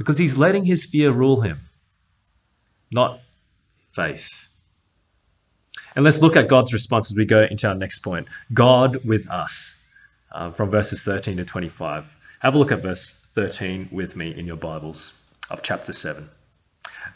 Because 0.00 0.16
he's 0.16 0.38
letting 0.38 0.64
his 0.64 0.82
fear 0.82 1.12
rule 1.12 1.42
him, 1.42 1.60
not 2.90 3.20
faith. 3.92 4.48
And 5.94 6.06
let's 6.06 6.20
look 6.20 6.36
at 6.36 6.48
God's 6.48 6.72
response 6.72 7.10
as 7.10 7.18
we 7.18 7.26
go 7.26 7.42
into 7.42 7.68
our 7.68 7.74
next 7.74 7.98
point 7.98 8.26
God 8.54 9.04
with 9.04 9.28
us, 9.28 9.74
uh, 10.32 10.52
from 10.52 10.70
verses 10.70 11.02
13 11.02 11.36
to 11.36 11.44
25. 11.44 12.16
Have 12.38 12.54
a 12.54 12.58
look 12.58 12.72
at 12.72 12.80
verse 12.80 13.14
13 13.34 13.90
with 13.92 14.16
me 14.16 14.34
in 14.34 14.46
your 14.46 14.56
Bibles 14.56 15.12
of 15.50 15.62
chapter 15.62 15.92
7. 15.92 16.30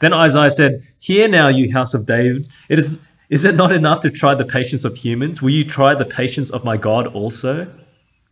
Then 0.03 0.13
Isaiah 0.13 0.51
said, 0.51 0.87
Hear 0.99 1.27
now, 1.27 1.49
you 1.49 1.73
house 1.73 1.95
of 1.95 2.05
David. 2.05 2.51
It 2.69 2.79
is, 2.79 2.99
is 3.31 3.47
it 3.47 3.55
not 3.55 3.73
enough 3.73 4.03
to 4.03 4.11
try 4.11 4.35
the 4.35 4.45
patience 4.45 4.85
of 4.85 4.99
humans? 4.99 5.41
Will 5.41 5.49
you 5.49 5.65
try 5.65 5.95
the 5.95 6.05
patience 6.05 6.51
of 6.51 6.65
my 6.65 6.77
God 6.77 7.07
also? 7.07 7.73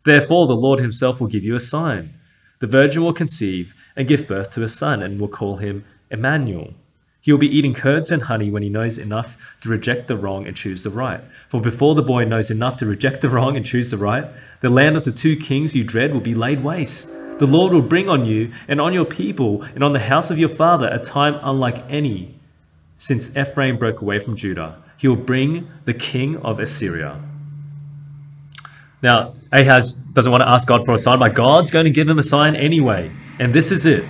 Therefore, 0.05 0.47
the 0.47 0.55
Lord 0.55 0.79
himself 0.79 1.23
will 1.23 1.29
give 1.29 1.43
you 1.43 1.57
a 1.57 1.61
sign. 1.61 2.13
The 2.61 2.67
virgin 2.67 3.03
will 3.03 3.15
conceive 3.15 3.75
and 3.97 4.09
give 4.09 4.27
birth 4.27 4.51
to 4.53 4.63
a 4.63 4.69
son, 4.69 5.03
and 5.03 5.21
will 5.21 5.29
call 5.29 5.57
him 5.57 5.85
Emmanuel. 6.11 6.75
He 7.21 7.31
will 7.31 7.39
be 7.39 7.57
eating 7.57 7.73
curds 7.73 8.11
and 8.11 8.23
honey 8.23 8.51
when 8.51 8.65
he 8.65 8.69
knows 8.69 8.99
enough 8.99 9.37
to 9.61 9.69
reject 9.69 10.09
the 10.09 10.17
wrong 10.17 10.47
and 10.47 10.57
choose 10.57 10.83
the 10.83 10.91
right. 10.91 11.21
For 11.49 11.61
before 11.61 11.95
the 11.95 12.03
boy 12.03 12.25
knows 12.25 12.51
enough 12.51 12.77
to 12.79 12.87
reject 12.87 13.21
the 13.21 13.31
wrong 13.31 13.57
and 13.57 13.65
choose 13.65 13.91
the 13.91 13.97
right, 13.97 14.27
the 14.61 14.71
land 14.71 14.97
of 14.97 15.05
the 15.05 15.13
two 15.13 15.37
kings 15.37 15.77
you 15.77 15.85
dread 15.85 16.13
will 16.13 16.21
be 16.21 16.35
laid 16.35 16.65
waste. 16.65 17.09
The 17.39 17.47
Lord 17.47 17.73
will 17.73 17.83
bring 17.83 18.09
on 18.09 18.25
you 18.25 18.53
and 18.67 18.81
on 18.81 18.93
your 18.93 19.05
people 19.05 19.63
and 19.63 19.85
on 19.85 19.93
the 19.93 20.01
house 20.01 20.31
of 20.31 20.39
your 20.39 20.49
father 20.49 20.89
a 20.89 20.99
time 20.99 21.39
unlike 21.43 21.85
any 21.89 22.35
since 22.99 23.37
Ephraim 23.37 23.79
broke 23.79 24.01
away 24.01 24.19
from 24.19 24.37
Judah. 24.37 24.83
He 24.97 25.09
will 25.09 25.17
bring 25.17 25.69
the 25.85 25.95
king 25.95 26.37
of 26.39 26.61
Assyria. 26.61 27.21
Now, 29.03 29.35
Ahaz 29.51 29.93
doesn't 29.93 30.31
want 30.31 30.43
to 30.43 30.49
ask 30.49 30.69
God 30.69 30.85
for 30.85 30.95
a 30.95 30.99
sign, 30.99 31.19
but 31.19 31.35
God's 31.35 31.73
going 31.73 31.85
to 31.85 31.91
give 31.91 32.09
him 32.09 32.19
a 32.19 32.23
sign 32.23 32.55
anyway. 32.55 33.11
And 33.43 33.53
this 33.53 33.73
is 33.73 33.87
it 33.87 34.05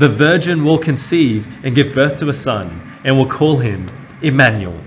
the 0.00 0.08
virgin 0.08 0.64
will 0.64 0.78
conceive 0.78 1.46
and 1.62 1.72
give 1.72 1.94
birth 1.94 2.16
to 2.16 2.28
a 2.28 2.34
son, 2.34 2.98
and 3.04 3.16
will 3.16 3.28
call 3.28 3.58
him 3.58 3.88
Emmanuel. 4.22 4.80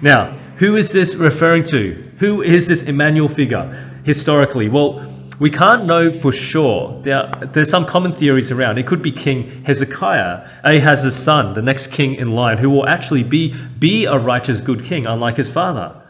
Now, 0.00 0.30
who 0.56 0.74
is 0.74 0.90
this 0.90 1.16
referring 1.16 1.64
to? 1.64 2.10
Who 2.18 2.40
is 2.40 2.66
this 2.66 2.84
Emmanuel 2.84 3.28
figure 3.28 4.00
historically? 4.06 4.70
Well, 4.70 5.28
we 5.38 5.50
can't 5.50 5.84
know 5.84 6.10
for 6.10 6.32
sure. 6.32 7.02
There 7.02 7.16
are, 7.16 7.44
there's 7.44 7.68
some 7.68 7.84
common 7.84 8.14
theories 8.14 8.50
around. 8.50 8.78
It 8.78 8.86
could 8.86 9.02
be 9.02 9.12
King 9.12 9.62
Hezekiah, 9.64 10.62
Ahaz's 10.64 11.14
son, 11.14 11.52
the 11.52 11.60
next 11.60 11.88
king 11.88 12.14
in 12.14 12.30
line, 12.30 12.56
who 12.56 12.70
will 12.70 12.88
actually 12.88 13.22
be, 13.22 13.52
be 13.78 14.06
a 14.06 14.16
righteous, 14.16 14.62
good 14.62 14.82
king, 14.82 15.04
unlike 15.04 15.36
his 15.36 15.50
father. 15.50 16.05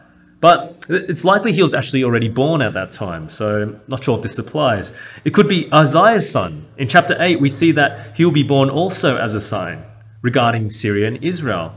But 0.46 0.84
it's 0.88 1.24
likely 1.24 1.52
he 1.52 1.64
was 1.64 1.74
actually 1.74 2.04
already 2.04 2.28
born 2.28 2.62
at 2.62 2.72
that 2.74 2.92
time, 2.92 3.28
so 3.28 3.80
not 3.88 4.04
sure 4.04 4.16
if 4.16 4.22
this 4.22 4.38
applies. 4.38 4.92
It 5.24 5.34
could 5.34 5.48
be 5.48 5.68
Isaiah's 5.74 6.30
son. 6.30 6.68
In 6.78 6.86
chapter 6.86 7.16
8, 7.18 7.40
we 7.40 7.50
see 7.50 7.72
that 7.72 8.16
he'll 8.16 8.30
be 8.30 8.44
born 8.44 8.70
also 8.70 9.16
as 9.16 9.34
a 9.34 9.40
sign 9.40 9.82
regarding 10.22 10.70
Syria 10.70 11.08
and 11.08 11.18
Israel. 11.24 11.72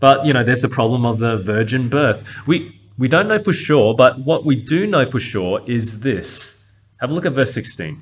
But, 0.00 0.24
you 0.24 0.32
know, 0.32 0.42
there's 0.42 0.62
the 0.62 0.70
problem 0.70 1.04
of 1.04 1.18
the 1.18 1.36
virgin 1.36 1.90
birth. 1.90 2.24
We, 2.46 2.80
we 2.96 3.08
don't 3.08 3.28
know 3.28 3.38
for 3.38 3.52
sure, 3.52 3.94
but 3.94 4.24
what 4.24 4.42
we 4.42 4.56
do 4.56 4.86
know 4.86 5.04
for 5.04 5.20
sure 5.20 5.60
is 5.66 6.00
this. 6.00 6.54
Have 7.02 7.10
a 7.10 7.12
look 7.12 7.26
at 7.26 7.34
verse 7.34 7.52
16. 7.52 8.00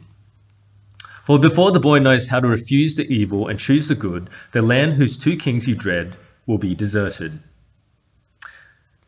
For 1.24 1.40
before 1.40 1.72
the 1.72 1.80
boy 1.80 1.98
knows 1.98 2.28
how 2.28 2.38
to 2.38 2.46
refuse 2.46 2.94
the 2.94 3.12
evil 3.12 3.48
and 3.48 3.58
choose 3.58 3.88
the 3.88 3.96
good, 3.96 4.30
the 4.52 4.62
land 4.62 4.92
whose 4.92 5.18
two 5.18 5.36
kings 5.36 5.66
you 5.66 5.74
dread 5.74 6.16
will 6.46 6.58
be 6.58 6.76
deserted. 6.76 7.42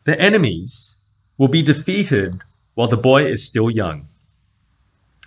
The 0.05 0.19
enemies 0.19 0.97
will 1.37 1.47
be 1.47 1.61
defeated 1.61 2.41
while 2.73 2.87
the 2.87 2.97
boy 2.97 3.25
is 3.25 3.45
still 3.45 3.69
young. 3.69 4.07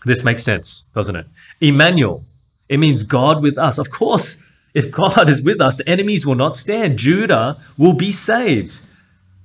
This 0.04 0.24
makes 0.24 0.42
sense, 0.42 0.86
doesn't 0.94 1.16
it? 1.16 1.26
Emmanuel, 1.60 2.24
it 2.68 2.78
means 2.78 3.02
God 3.02 3.42
with 3.42 3.58
us. 3.58 3.78
Of 3.78 3.90
course, 3.90 4.38
if 4.74 4.90
God 4.90 5.28
is 5.28 5.42
with 5.42 5.60
us, 5.60 5.76
the 5.78 5.88
enemies 5.88 6.24
will 6.24 6.34
not 6.34 6.56
stand. 6.56 6.98
Judah 6.98 7.58
will 7.76 7.92
be 7.92 8.12
saved. 8.12 8.80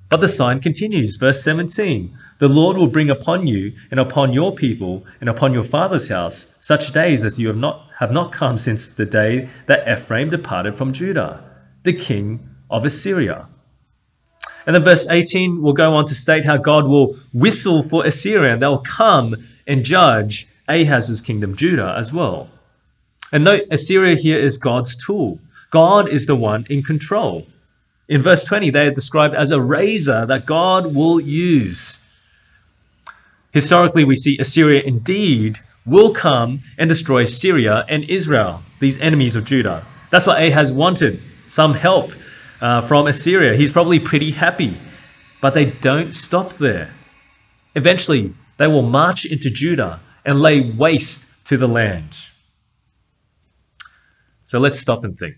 But 0.10 0.22
the 0.22 0.30
sign 0.30 0.62
continues, 0.62 1.18
verse 1.18 1.44
17 1.44 2.18
The 2.40 2.48
Lord 2.48 2.78
will 2.78 2.88
bring 2.88 3.10
upon 3.10 3.46
you 3.46 3.74
and 3.92 4.00
upon 4.00 4.34
your 4.34 4.56
people 4.56 5.06
and 5.20 5.30
upon 5.30 5.54
your 5.54 5.66
father's 5.66 6.08
house 6.08 6.46
such 6.60 6.94
days 6.94 7.26
as 7.26 7.38
you 7.38 7.48
have 7.48 7.58
not, 7.58 7.90
have 8.00 8.12
not 8.12 8.32
come 8.32 8.58
since 8.58 8.88
the 8.88 9.06
day 9.06 9.50
that 9.66 9.88
Ephraim 9.88 10.30
departed 10.30 10.78
from 10.78 10.94
Judah, 10.94 11.44
the 11.84 11.94
king 11.94 12.50
of 12.70 12.86
Assyria. 12.86 13.48
And 14.68 14.76
then 14.76 14.84
verse 14.84 15.08
18 15.10 15.62
will 15.62 15.74
go 15.74 15.96
on 15.96 16.06
to 16.08 16.14
state 16.14 16.44
how 16.44 16.58
God 16.58 16.88
will 16.88 17.18
whistle 17.34 17.82
for 17.82 18.06
Assyria 18.06 18.58
they'll 18.58 18.80
come 18.80 19.48
and 19.66 19.84
judge 19.84 20.48
Ahaz's 20.68 21.22
kingdom, 21.22 21.56
Judah, 21.56 21.96
as 21.98 22.12
well. 22.12 22.50
And 23.32 23.46
note, 23.46 23.64
Assyria 23.72 24.18
here 24.18 24.38
is 24.38 24.58
God's 24.58 24.96
tool. 24.96 25.40
God 25.72 26.10
is 26.10 26.26
the 26.26 26.36
one 26.36 26.66
in 26.70 26.84
control. 26.84 27.48
In 28.10 28.22
verse 28.22 28.44
20, 28.44 28.70
they 28.70 28.88
are 28.88 28.92
described 28.92 29.36
as 29.36 29.52
a 29.52 29.62
razor 29.62 30.26
that 30.26 30.46
God 30.46 30.94
will 30.94 31.20
use. 31.20 32.00
Historically, 33.52 34.04
we 34.04 34.16
see 34.16 34.38
Assyria 34.38 34.82
indeed 34.84 35.60
will 35.86 36.14
come 36.14 36.64
and 36.78 36.90
destroy 36.90 37.24
Syria 37.24 37.86
and 37.88 38.04
Israel, 38.10 38.64
these 38.80 39.00
enemies 39.00 39.36
of 39.36 39.46
Judah. 39.46 39.86
That's 40.10 40.26
what 40.26 40.42
Ahaz 40.42 40.74
wanted 40.74 41.22
some 41.48 41.74
help 41.74 42.12
uh, 42.62 42.82
from 42.82 43.08
Assyria. 43.08 43.56
He's 43.56 43.72
probably 43.72 44.00
pretty 44.00 44.32
happy. 44.32 44.80
But 45.42 45.54
they 45.54 45.66
don't 45.66 46.14
stop 46.14 46.54
there. 46.54 46.94
Eventually, 47.76 48.34
they 48.58 48.68
will 48.68 48.82
march 48.82 49.26
into 49.26 49.50
Judah 49.50 50.02
and 50.26 50.42
lay 50.42 50.72
waste 50.72 51.26
to 51.46 51.58
the 51.58 51.68
land. 51.68 52.18
So 54.44 54.60
let's 54.60 54.80
stop 54.80 55.04
and 55.04 55.18
think. 55.18 55.36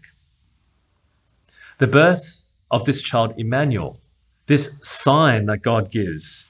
The 1.80 1.88
birth 1.88 2.46
of 2.72 2.86
this 2.86 3.02
child, 3.02 3.34
Emmanuel, 3.38 4.00
this 4.48 4.72
sign 4.82 5.46
that 5.48 5.62
God 5.62 5.92
gives, 5.92 6.46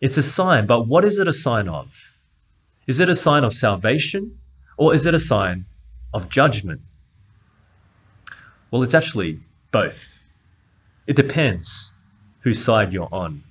it's 0.00 0.16
a 0.16 0.22
sign, 0.22 0.66
but 0.66 0.86
what 0.86 1.04
is 1.04 1.18
it 1.18 1.26
a 1.26 1.32
sign 1.32 1.68
of? 1.68 2.12
Is 2.86 3.00
it 3.00 3.08
a 3.08 3.16
sign 3.16 3.44
of 3.44 3.52
salvation 3.52 4.38
or 4.76 4.94
is 4.94 5.06
it 5.06 5.14
a 5.14 5.20
sign 5.20 5.66
of 6.12 6.28
judgment? 6.28 6.82
Well, 8.70 8.82
it's 8.82 8.94
actually 8.94 9.40
both. 9.80 10.22
It 11.06 11.16
depends 11.16 11.92
whose 12.40 12.64
side 12.64 12.92
you're 12.94 13.12
on. 13.12 13.42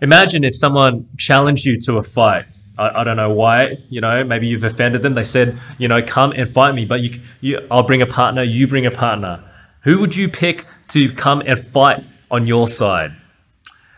Imagine 0.00 0.44
if 0.44 0.54
someone 0.54 1.08
challenged 1.16 1.64
you 1.64 1.80
to 1.86 1.98
a 1.98 2.02
fight. 2.02 2.44
I, 2.78 3.00
I, 3.00 3.04
don't 3.04 3.16
know 3.16 3.30
why, 3.30 3.78
you 3.88 4.00
know, 4.00 4.24
maybe 4.24 4.46
you've 4.46 4.64
offended 4.64 5.02
them. 5.02 5.14
They 5.14 5.24
said, 5.24 5.58
you 5.78 5.88
know, 5.88 6.00
come 6.02 6.30
and 6.32 6.48
fight 6.48 6.74
me, 6.74 6.84
but 6.84 7.00
you, 7.00 7.20
you, 7.40 7.66
I'll 7.70 7.82
bring 7.82 8.02
a 8.02 8.06
partner, 8.06 8.42
you 8.42 8.66
bring 8.66 8.86
a 8.86 8.90
partner. 8.90 9.44
Who 9.82 9.98
would 10.00 10.14
you 10.14 10.28
pick 10.28 10.66
to 10.88 11.12
come 11.12 11.42
and 11.44 11.58
fight 11.58 12.04
on 12.30 12.46
your 12.46 12.68
side? 12.68 13.12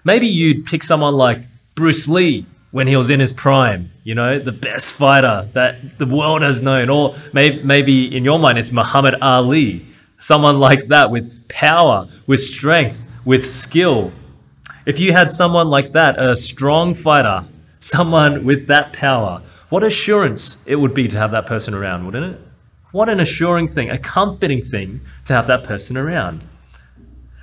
Maybe 0.05 0.27
you'd 0.27 0.65
pick 0.65 0.83
someone 0.83 1.15
like 1.15 1.41
Bruce 1.75 2.09
Lee 2.09 2.47
when 2.71 2.87
he 2.87 2.97
was 2.97 3.09
in 3.09 3.21
his 3.21 3.33
prime, 3.33 3.93
you 4.03 4.15
know, 4.15 4.39
the 4.39 4.53
best 4.53 4.93
fighter 4.93 5.49
that 5.53 5.99
the 5.99 6.07
world 6.07 6.43
has 6.43 6.63
known. 6.63 6.91
Or 6.91 7.17
maybe, 7.33 7.63
maybe 7.63 8.17
in 8.17 8.25
your 8.25 8.39
mind, 8.39 8.59
it's 8.59 8.73
Muhammad 8.73 9.15
Ali 9.23 9.94
someone 10.25 10.59
like 10.59 10.89
that 10.89 11.11
with 11.11 11.47
power, 11.49 12.09
with 12.27 12.41
strength, 12.41 13.05
with 13.27 13.45
skill. 13.45 14.11
If 14.87 14.99
you 14.99 15.13
had 15.13 15.31
someone 15.31 15.69
like 15.69 15.93
that, 15.93 16.19
a 16.19 16.35
strong 16.35 16.95
fighter, 16.95 17.45
someone 17.81 18.43
with 18.43 18.67
that 18.69 18.95
power, 18.95 19.43
what 19.69 19.85
assurance 19.85 20.57
it 20.65 20.77
would 20.77 20.95
be 20.95 21.09
to 21.09 21.19
have 21.19 21.31
that 21.33 21.45
person 21.45 21.75
around, 21.75 22.07
wouldn't 22.07 22.37
it? 22.37 22.41
What 22.91 23.11
an 23.11 23.21
assuring 23.21 23.69
thing, 23.69 23.91
a 23.91 23.99
comforting 23.99 24.65
thing 24.65 25.03
to 25.27 25.35
have 25.35 25.47
that 25.47 25.63
person 25.63 25.99
around. 25.99 26.43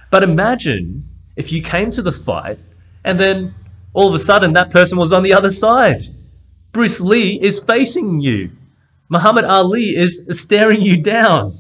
But 0.10 0.24
imagine 0.24 1.08
if 1.36 1.52
you 1.52 1.62
came 1.62 1.92
to 1.92 2.02
the 2.02 2.12
fight 2.12 2.58
and 3.04 3.20
then 3.20 3.54
all 3.94 4.10
of 4.10 4.16
a 4.16 4.20
sudden 4.20 4.54
that 4.54 4.72
person 4.72 4.98
was 4.98 5.14
on 5.14 5.22
the 5.22 5.34
other 5.34 5.52
side. 5.52 6.08
Bruce 6.72 7.00
Lee 7.00 7.40
is 7.44 7.64
facing 7.64 8.22
you. 8.22 8.50
Muhammad 9.08 9.46
Ali 9.46 9.96
is 9.96 10.26
staring 10.32 10.82
you 10.82 10.98
down 10.98 11.52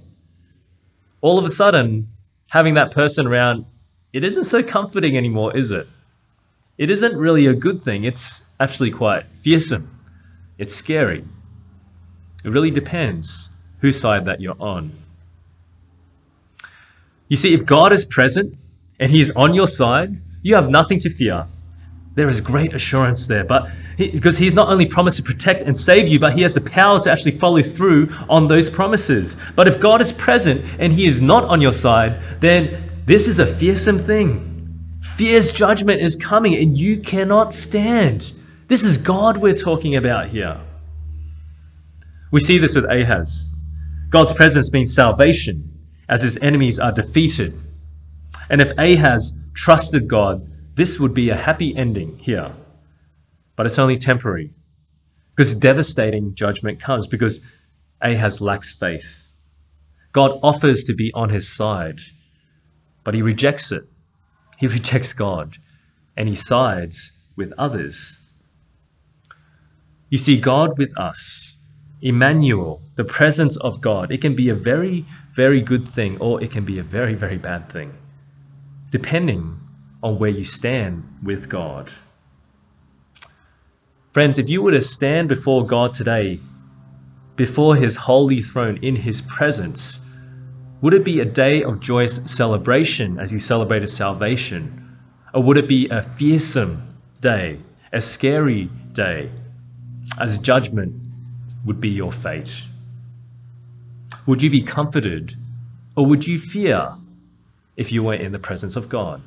all 1.21 1.37
of 1.37 1.45
a 1.45 1.49
sudden, 1.49 2.09
having 2.49 2.73
that 2.73 2.91
person 2.91 3.27
around, 3.27 3.65
it 4.11 4.23
isn't 4.23 4.45
so 4.45 4.61
comforting 4.61 5.15
anymore, 5.15 5.55
is 5.55 5.71
it? 5.71 5.87
It 6.77 6.89
isn't 6.89 7.15
really 7.15 7.45
a 7.45 7.53
good 7.53 7.83
thing. 7.83 8.03
It's 8.03 8.43
actually 8.59 8.91
quite 8.91 9.25
fearsome. 9.41 9.97
It's 10.57 10.75
scary. 10.75 11.23
It 12.43 12.49
really 12.49 12.71
depends 12.71 13.49
whose 13.79 13.99
side 13.99 14.25
that 14.25 14.41
you're 14.41 14.59
on. 14.59 14.91
You 17.27 17.37
see, 17.37 17.53
if 17.53 17.65
God 17.65 17.93
is 17.93 18.03
present 18.03 18.57
and 18.99 19.11
He 19.11 19.21
is 19.21 19.31
on 19.35 19.53
your 19.53 19.67
side, 19.67 20.21
you 20.41 20.55
have 20.55 20.69
nothing 20.69 20.99
to 20.99 21.09
fear. 21.09 21.47
There 22.13 22.29
is 22.29 22.41
great 22.41 22.73
assurance 22.73 23.27
there, 23.27 23.43
but 23.43 23.71
he, 23.97 24.09
because 24.09 24.37
He's 24.37 24.53
not 24.53 24.69
only 24.69 24.85
promised 24.85 25.17
to 25.17 25.23
protect 25.23 25.63
and 25.63 25.77
save 25.77 26.07
you, 26.07 26.19
but 26.19 26.33
He 26.33 26.41
has 26.41 26.53
the 26.53 26.61
power 26.61 26.99
to 27.01 27.11
actually 27.11 27.31
follow 27.31 27.61
through 27.61 28.09
on 28.29 28.47
those 28.47 28.69
promises. 28.69 29.37
But 29.55 29.67
if 29.67 29.79
God 29.79 30.01
is 30.01 30.11
present 30.11 30.65
and 30.79 30.93
He 30.93 31.07
is 31.07 31.21
not 31.21 31.45
on 31.45 31.61
your 31.61 31.73
side, 31.73 32.21
then 32.41 32.89
this 33.05 33.27
is 33.27 33.39
a 33.39 33.55
fearsome 33.55 33.99
thing. 33.99 34.47
Fierce 35.01 35.51
judgment 35.51 36.01
is 36.01 36.15
coming 36.15 36.55
and 36.55 36.77
you 36.77 36.99
cannot 36.99 37.53
stand. 37.53 38.33
This 38.67 38.83
is 38.83 38.97
God 38.97 39.37
we're 39.37 39.55
talking 39.55 39.95
about 39.95 40.29
here. 40.29 40.61
We 42.31 42.39
see 42.39 42.57
this 42.57 42.75
with 42.75 42.85
Ahaz. 42.85 43.49
God's 44.09 44.33
presence 44.33 44.71
means 44.71 44.93
salvation 44.93 45.67
as 46.07 46.21
his 46.21 46.37
enemies 46.41 46.79
are 46.79 46.91
defeated. 46.91 47.53
And 48.49 48.61
if 48.61 48.71
Ahaz 48.77 49.39
trusted 49.53 50.07
God, 50.07 50.47
this 50.81 50.99
would 50.99 51.13
be 51.13 51.29
a 51.29 51.35
happy 51.35 51.75
ending 51.75 52.17
here. 52.17 52.53
But 53.55 53.67
it's 53.67 53.77
only 53.77 53.99
temporary 53.99 54.55
because 55.35 55.53
devastating 55.53 56.33
judgment 56.33 56.81
comes 56.81 57.05
because 57.05 57.39
Ahaz 58.01 58.41
lacks 58.41 58.75
faith. 58.75 59.27
God 60.11 60.39
offers 60.41 60.83
to 60.85 60.95
be 60.95 61.11
on 61.13 61.29
his 61.29 61.47
side, 61.47 61.99
but 63.03 63.13
he 63.13 63.21
rejects 63.21 63.71
it. 63.71 63.83
He 64.57 64.65
rejects 64.77 65.13
God 65.13 65.57
and 66.17 66.27
he 66.27 66.35
sides 66.35 67.11
with 67.35 67.53
others. 67.59 68.17
You 70.09 70.17
see, 70.17 70.41
God 70.41 70.79
with 70.79 70.97
us, 70.97 71.57
Emmanuel, 72.01 72.81
the 72.95 73.03
presence 73.03 73.55
of 73.57 73.81
God, 73.81 74.11
it 74.11 74.19
can 74.19 74.35
be 74.35 74.49
a 74.49 74.55
very, 74.55 75.05
very 75.31 75.61
good 75.61 75.87
thing 75.87 76.17
or 76.17 76.43
it 76.43 76.49
can 76.49 76.65
be 76.65 76.79
a 76.79 76.83
very, 76.97 77.13
very 77.13 77.37
bad 77.37 77.71
thing, 77.71 77.99
depending 78.89 79.60
on 80.03 80.17
where 80.17 80.29
you 80.29 80.43
stand 80.43 81.19
with 81.23 81.49
God. 81.49 81.89
Friends, 84.11 84.37
if 84.37 84.49
you 84.49 84.61
were 84.61 84.71
to 84.71 84.81
stand 84.81 85.29
before 85.29 85.65
God 85.65 85.93
today, 85.93 86.39
before 87.35 87.75
his 87.75 87.95
holy 87.95 88.41
throne 88.41 88.77
in 88.81 88.97
his 88.97 89.21
presence, 89.21 89.99
would 90.81 90.93
it 90.93 91.05
be 91.05 91.19
a 91.19 91.25
day 91.25 91.63
of 91.63 91.79
joyous 91.79 92.21
celebration 92.25 93.19
as 93.19 93.31
you 93.31 93.39
celebrated 93.39 93.87
salvation? 93.87 94.97
Or 95.33 95.43
would 95.43 95.57
it 95.57 95.67
be 95.67 95.87
a 95.89 96.01
fearsome 96.01 96.97
day, 97.21 97.59
a 97.93 98.01
scary 98.01 98.65
day, 98.91 99.31
as 100.19 100.37
judgment 100.39 100.93
would 101.65 101.79
be 101.79 101.89
your 101.89 102.11
fate? 102.11 102.63
Would 104.25 104.41
you 104.41 104.49
be 104.49 104.63
comforted 104.63 105.37
or 105.95 106.05
would 106.05 106.27
you 106.27 106.37
fear 106.37 106.95
if 107.77 107.91
you 107.91 108.03
were 108.03 108.13
in 108.13 108.31
the 108.31 108.39
presence 108.39 108.75
of 108.75 108.89
God? 108.89 109.21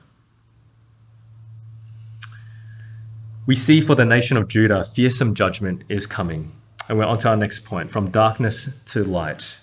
We 3.47 3.57
see 3.57 3.83
for 3.83 3.95
the 3.95 4.07
nation 4.07 4.39
of 4.39 4.49
Judah, 4.49 4.85
fearsome 4.85 5.35
judgment 5.35 5.83
is 5.91 6.07
coming. 6.07 6.53
And 6.89 6.97
we're 6.97 7.05
on 7.05 7.19
to 7.19 7.29
our 7.29 7.37
next 7.37 7.67
point 7.67 7.91
from 7.91 8.11
darkness 8.11 8.71
to 8.87 9.05
light. 9.05 9.59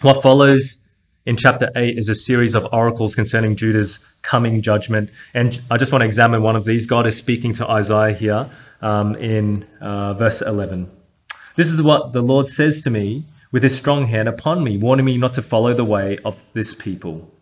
What 0.00 0.22
follows 0.22 0.80
in 1.24 1.36
chapter 1.36 1.70
8 1.76 1.96
is 1.96 2.08
a 2.08 2.16
series 2.16 2.56
of 2.56 2.66
oracles 2.72 3.14
concerning 3.14 3.54
Judah's 3.54 4.00
coming 4.22 4.60
judgment. 4.60 5.10
And 5.34 5.60
I 5.70 5.76
just 5.76 5.92
want 5.92 6.02
to 6.02 6.06
examine 6.06 6.42
one 6.42 6.56
of 6.56 6.64
these. 6.64 6.86
God 6.86 7.06
is 7.06 7.16
speaking 7.16 7.52
to 7.54 7.70
Isaiah 7.70 8.12
here 8.12 8.50
um, 8.80 9.14
in 9.14 9.64
uh, 9.80 10.14
verse 10.14 10.42
11. 10.42 10.90
This 11.54 11.70
is 11.70 11.80
what 11.80 12.12
the 12.12 12.22
Lord 12.22 12.48
says 12.48 12.82
to 12.82 12.90
me 12.90 13.24
with 13.52 13.62
his 13.62 13.76
strong 13.76 14.08
hand 14.08 14.28
upon 14.28 14.64
me, 14.64 14.76
warning 14.76 15.06
me 15.06 15.16
not 15.16 15.34
to 15.34 15.42
follow 15.42 15.74
the 15.74 15.84
way 15.84 16.18
of 16.24 16.44
this 16.54 16.74
people. 16.74 17.32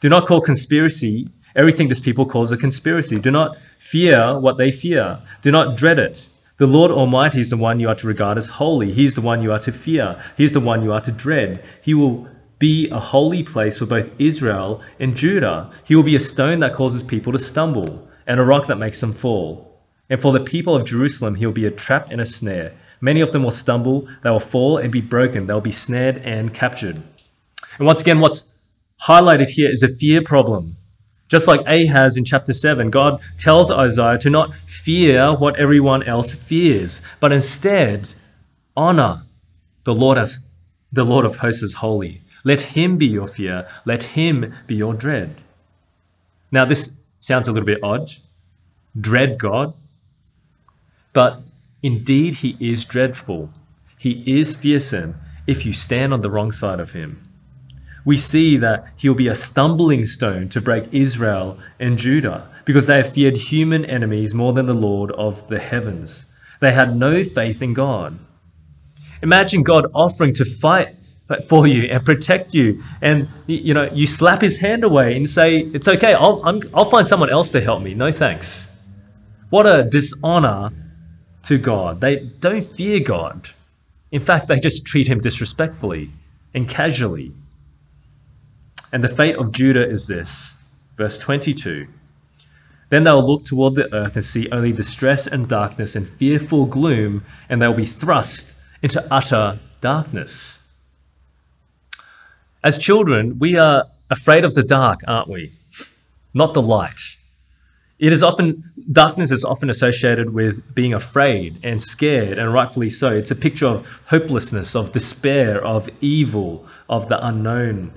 Do 0.00 0.08
not 0.08 0.26
call 0.26 0.40
conspiracy 0.40 1.30
everything 1.54 1.88
this 1.88 2.00
people 2.00 2.26
calls 2.26 2.50
a 2.52 2.56
conspiracy. 2.56 3.18
Do 3.18 3.30
not 3.30 3.56
fear 3.82 4.38
what 4.38 4.58
they 4.58 4.70
fear. 4.70 5.18
Do 5.42 5.50
not 5.50 5.76
dread 5.76 5.98
it. 5.98 6.28
The 6.58 6.68
Lord 6.68 6.92
Almighty 6.92 7.40
is 7.40 7.50
the 7.50 7.56
one 7.56 7.80
you 7.80 7.88
are 7.88 7.96
to 7.96 8.06
regard 8.06 8.38
as 8.38 8.60
holy. 8.60 8.92
He 8.92 9.04
is 9.04 9.16
the 9.16 9.20
one 9.20 9.42
you 9.42 9.50
are 9.50 9.58
to 9.58 9.72
fear. 9.72 10.22
He 10.36 10.44
is 10.44 10.52
the 10.52 10.60
one 10.60 10.84
you 10.84 10.92
are 10.92 11.00
to 11.00 11.10
dread. 11.10 11.62
He 11.82 11.92
will 11.92 12.28
be 12.60 12.88
a 12.90 13.00
holy 13.00 13.42
place 13.42 13.78
for 13.78 13.86
both 13.86 14.12
Israel 14.20 14.80
and 15.00 15.16
Judah. 15.16 15.72
He 15.84 15.96
will 15.96 16.04
be 16.04 16.14
a 16.14 16.20
stone 16.20 16.60
that 16.60 16.76
causes 16.76 17.02
people 17.02 17.32
to 17.32 17.40
stumble 17.40 18.08
and 18.24 18.38
a 18.38 18.44
rock 18.44 18.68
that 18.68 18.76
makes 18.76 19.00
them 19.00 19.12
fall. 19.12 19.82
And 20.08 20.22
for 20.22 20.32
the 20.32 20.44
people 20.44 20.76
of 20.76 20.86
Jerusalem, 20.86 21.34
he 21.34 21.44
will 21.44 21.52
be 21.52 21.66
a 21.66 21.70
trap 21.72 22.06
and 22.08 22.20
a 22.20 22.24
snare. 22.24 22.74
Many 23.00 23.20
of 23.20 23.32
them 23.32 23.42
will 23.42 23.50
stumble, 23.50 24.08
they 24.22 24.30
will 24.30 24.38
fall 24.38 24.78
and 24.78 24.92
be 24.92 25.00
broken, 25.00 25.46
they'll 25.48 25.60
be 25.60 25.72
snared 25.72 26.18
and 26.18 26.54
captured. 26.54 27.02
And 27.78 27.86
once 27.86 28.00
again, 28.00 28.20
what's 28.20 28.52
highlighted 29.08 29.48
here 29.48 29.70
is 29.70 29.82
a 29.82 29.88
fear 29.88 30.22
problem. 30.22 30.76
Just 31.32 31.48
like 31.48 31.62
Ahaz 31.66 32.18
in 32.18 32.26
chapter 32.26 32.52
7, 32.52 32.90
God 32.90 33.18
tells 33.38 33.70
Isaiah 33.70 34.18
to 34.18 34.28
not 34.28 34.52
fear 34.66 35.34
what 35.34 35.58
everyone 35.58 36.02
else 36.02 36.34
fears, 36.34 37.00
but 37.20 37.32
instead 37.32 38.12
honor 38.76 39.22
the 39.84 39.94
Lord 39.94 40.18
as 40.18 40.40
the 40.92 41.04
Lord 41.04 41.24
of 41.24 41.36
hosts 41.36 41.62
is 41.62 41.76
holy. 41.76 42.20
Let 42.44 42.60
him 42.76 42.98
be 42.98 43.06
your 43.06 43.26
fear, 43.26 43.66
let 43.86 44.02
him 44.02 44.52
be 44.66 44.74
your 44.74 44.92
dread. 44.92 45.40
Now, 46.50 46.66
this 46.66 46.92
sounds 47.20 47.48
a 47.48 47.52
little 47.52 47.64
bit 47.64 47.82
odd. 47.82 48.10
Dread 49.00 49.38
God. 49.38 49.72
But 51.14 51.40
indeed, 51.82 52.34
he 52.44 52.58
is 52.60 52.84
dreadful. 52.84 53.48
He 53.96 54.22
is 54.26 54.54
fearsome 54.54 55.14
if 55.46 55.64
you 55.64 55.72
stand 55.72 56.12
on 56.12 56.20
the 56.20 56.30
wrong 56.30 56.52
side 56.52 56.78
of 56.78 56.92
him 56.92 57.31
we 58.04 58.16
see 58.16 58.56
that 58.56 58.86
he'll 58.96 59.14
be 59.14 59.28
a 59.28 59.34
stumbling 59.34 60.04
stone 60.04 60.48
to 60.50 60.60
break 60.60 60.92
Israel 60.92 61.58
and 61.78 61.98
Judah 61.98 62.48
because 62.64 62.86
they 62.86 62.96
have 62.96 63.12
feared 63.12 63.36
human 63.36 63.84
enemies 63.84 64.34
more 64.34 64.52
than 64.52 64.66
the 64.66 64.74
Lord 64.74 65.10
of 65.12 65.48
the 65.48 65.58
heavens. 65.58 66.26
They 66.60 66.72
had 66.72 66.96
no 66.96 67.24
faith 67.24 67.62
in 67.62 67.74
God. 67.74 68.18
Imagine 69.22 69.62
God 69.62 69.86
offering 69.94 70.34
to 70.34 70.44
fight 70.44 70.96
for 71.48 71.66
you 71.66 71.84
and 71.84 72.04
protect 72.04 72.54
you, 72.54 72.82
and 73.00 73.28
you 73.46 73.72
know 73.72 73.88
you 73.92 74.06
slap 74.06 74.42
His 74.42 74.58
hand 74.58 74.84
away 74.84 75.16
and 75.16 75.28
say, 75.28 75.58
"It's 75.72 75.88
okay. 75.88 76.14
I'll 76.14 76.42
i 76.44 76.52
will 76.52 76.84
find 76.84 77.06
someone 77.06 77.30
else 77.30 77.50
to 77.50 77.60
help 77.60 77.82
me. 77.82 77.94
No 77.94 78.12
thanks." 78.12 78.66
What 79.48 79.66
a 79.66 79.84
dishonor 79.84 80.70
to 81.44 81.58
God. 81.58 82.00
They 82.00 82.16
don't 82.40 82.64
fear 82.64 83.00
God. 83.00 83.50
In 84.10 84.20
fact, 84.20 84.48
they 84.48 84.58
just 84.60 84.84
treat 84.84 85.06
Him 85.06 85.20
disrespectfully 85.20 86.10
and 86.54 86.68
casually. 86.68 87.32
And 88.92 89.02
the 89.02 89.08
fate 89.08 89.36
of 89.36 89.52
Judah 89.52 89.88
is 89.88 90.06
this. 90.06 90.54
Verse 90.96 91.18
22 91.18 91.88
Then 92.90 93.04
they 93.04 93.10
will 93.10 93.26
look 93.26 93.46
toward 93.46 93.74
the 93.74 93.92
earth 93.94 94.14
and 94.16 94.24
see 94.24 94.50
only 94.50 94.72
distress 94.72 95.26
and 95.26 95.48
darkness 95.48 95.96
and 95.96 96.06
fearful 96.06 96.66
gloom, 96.66 97.24
and 97.48 97.62
they 97.62 97.68
will 97.68 97.74
be 97.74 97.86
thrust 97.86 98.48
into 98.82 99.04
utter 99.10 99.58
darkness. 99.80 100.58
As 102.62 102.78
children, 102.78 103.38
we 103.38 103.56
are 103.56 103.86
afraid 104.10 104.44
of 104.44 104.54
the 104.54 104.62
dark, 104.62 105.00
aren't 105.08 105.28
we? 105.28 105.52
Not 106.34 106.54
the 106.54 106.62
light. 106.62 107.16
It 107.98 108.12
is 108.12 108.22
often, 108.22 108.72
darkness 108.90 109.30
is 109.30 109.44
often 109.44 109.70
associated 109.70 110.34
with 110.34 110.74
being 110.74 110.92
afraid 110.92 111.60
and 111.62 111.82
scared, 111.82 112.38
and 112.38 112.52
rightfully 112.52 112.90
so. 112.90 113.08
It's 113.08 113.30
a 113.30 113.36
picture 113.36 113.66
of 113.66 113.86
hopelessness, 114.06 114.74
of 114.76 114.92
despair, 114.92 115.64
of 115.64 115.88
evil, 116.00 116.66
of 116.88 117.08
the 117.08 117.24
unknown. 117.24 117.92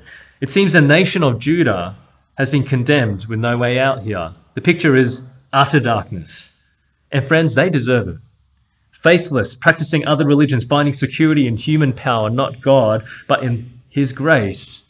It 0.46 0.52
seems 0.52 0.74
the 0.74 0.82
nation 0.82 1.24
of 1.24 1.40
Judah 1.40 1.96
has 2.38 2.52
been 2.52 2.62
condemned 2.62 3.26
with 3.26 3.40
no 3.40 3.58
way 3.58 3.80
out 3.80 4.04
here. 4.04 4.36
The 4.54 4.62
picture 4.62 4.96
is 4.96 5.24
utter 5.52 5.80
darkness. 5.80 6.52
And 7.12 7.26
friends, 7.26 7.56
they 7.56 7.68
deserve 7.68 8.08
it. 8.08 8.18
Faithless, 8.92 9.56
practicing 9.56 10.06
other 10.06 10.24
religions, 10.24 10.64
finding 10.64 10.94
security 10.94 11.48
in 11.48 11.58
human 11.58 11.94
power, 11.94 12.30
not 12.30 12.62
God, 12.62 13.08
but 13.28 13.44
in 13.44 13.82
His 13.90 14.14
grace. 14.14 14.84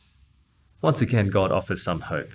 Once 0.81 0.99
again, 0.99 1.29
God 1.29 1.53
offers 1.53 1.81
some 1.81 2.01
hope. 2.01 2.31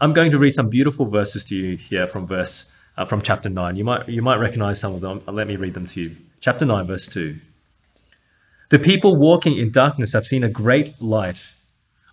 I'm 0.00 0.14
going 0.14 0.30
to 0.30 0.38
read 0.38 0.52
some 0.52 0.70
beautiful 0.70 1.04
verses 1.04 1.44
to 1.48 1.54
you 1.54 1.76
here 1.76 2.06
from 2.06 2.26
verse 2.26 2.64
uh, 2.96 3.04
from 3.04 3.20
chapter 3.20 3.50
9. 3.50 3.76
You 3.76 3.84
might 3.84 4.08
you 4.08 4.22
might 4.22 4.36
recognize 4.36 4.80
some 4.80 4.94
of 4.94 5.02
them. 5.02 5.20
Let 5.26 5.46
me 5.46 5.56
read 5.56 5.74
them 5.74 5.84
to 5.88 6.00
you. 6.00 6.16
Chapter 6.40 6.64
9 6.64 6.86
verse 6.86 7.06
2. 7.08 7.38
The 8.70 8.78
people 8.78 9.16
walking 9.16 9.58
in 9.58 9.70
darkness 9.70 10.14
have 10.14 10.24
seen 10.26 10.42
a 10.42 10.48
great 10.48 10.98
light. 11.02 11.42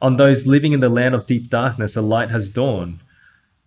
On 0.01 0.17
those 0.17 0.47
living 0.47 0.73
in 0.73 0.79
the 0.79 0.89
land 0.89 1.15
of 1.15 1.25
deep 1.25 1.49
darkness, 1.49 1.95
a 1.95 2.01
light 2.01 2.29
has 2.29 2.49
dawned. 2.49 2.99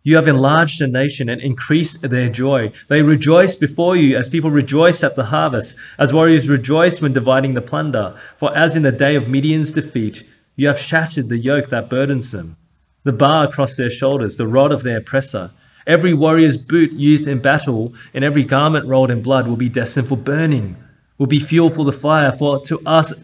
You 0.02 0.16
have 0.16 0.28
enlarged 0.28 0.80
the 0.80 0.86
nation 0.86 1.28
and 1.28 1.40
increased 1.40 2.02
their 2.02 2.28
joy. 2.28 2.72
They 2.88 3.02
rejoice 3.02 3.56
before 3.56 3.96
you 3.96 4.16
as 4.16 4.28
people 4.28 4.50
rejoice 4.50 5.02
at 5.02 5.16
the 5.16 5.26
harvest, 5.26 5.76
as 5.98 6.12
warriors 6.12 6.48
rejoice 6.48 7.00
when 7.00 7.12
dividing 7.12 7.54
the 7.54 7.60
plunder. 7.60 8.18
For 8.36 8.56
as 8.56 8.76
in 8.76 8.82
the 8.82 8.92
day 8.92 9.16
of 9.16 9.28
Midian's 9.28 9.72
defeat, 9.72 10.26
you 10.56 10.66
have 10.68 10.78
shattered 10.78 11.28
the 11.28 11.38
yoke 11.38 11.68
that 11.70 11.90
burdens 11.90 12.30
them, 12.30 12.56
the 13.04 13.12
bar 13.12 13.44
across 13.44 13.76
their 13.76 13.90
shoulders, 13.90 14.36
the 14.36 14.46
rod 14.46 14.72
of 14.72 14.82
their 14.82 14.98
oppressor, 14.98 15.50
Every 15.88 16.12
warrior's 16.12 16.58
boot 16.58 16.92
used 16.92 17.26
in 17.26 17.40
battle 17.40 17.94
and 18.12 18.22
every 18.22 18.44
garment 18.44 18.86
rolled 18.86 19.10
in 19.10 19.22
blood 19.22 19.48
will 19.48 19.56
be 19.56 19.70
destined 19.70 20.06
for 20.06 20.18
burning, 20.18 20.76
will 21.16 21.26
be 21.26 21.40
fuel 21.40 21.70
for 21.70 21.86
the 21.86 21.94
fire. 21.94 22.30
For 22.30 22.60
to 22.66 22.78
us 22.84 23.14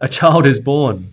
a 0.00 0.06
child 0.06 0.46
is 0.46 0.60
born, 0.60 1.12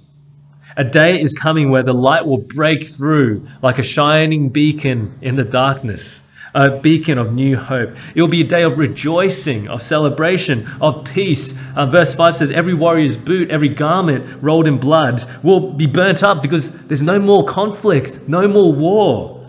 A 0.77 0.85
day 0.85 1.21
is 1.21 1.33
coming 1.33 1.69
where 1.69 1.83
the 1.83 1.93
light 1.93 2.25
will 2.25 2.37
break 2.37 2.87
through 2.87 3.45
like 3.61 3.77
a 3.77 3.83
shining 3.83 4.49
beacon 4.49 5.17
in 5.21 5.35
the 5.35 5.43
darkness, 5.43 6.21
a 6.53 6.79
beacon 6.79 7.17
of 7.17 7.33
new 7.33 7.57
hope. 7.57 7.89
It 8.15 8.21
will 8.21 8.29
be 8.29 8.41
a 8.41 8.47
day 8.47 8.63
of 8.63 8.77
rejoicing, 8.77 9.67
of 9.67 9.81
celebration, 9.81 10.69
of 10.79 11.03
peace. 11.03 11.53
Uh, 11.75 11.87
verse 11.87 12.15
5 12.15 12.37
says, 12.37 12.51
Every 12.51 12.73
warrior's 12.73 13.17
boot, 13.17 13.51
every 13.51 13.67
garment 13.67 14.41
rolled 14.41 14.65
in 14.65 14.77
blood 14.77 15.27
will 15.43 15.73
be 15.73 15.87
burnt 15.87 16.23
up 16.23 16.41
because 16.41 16.71
there's 16.87 17.01
no 17.01 17.19
more 17.19 17.45
conflict, 17.45 18.21
no 18.27 18.47
more 18.47 18.71
war. 18.71 19.45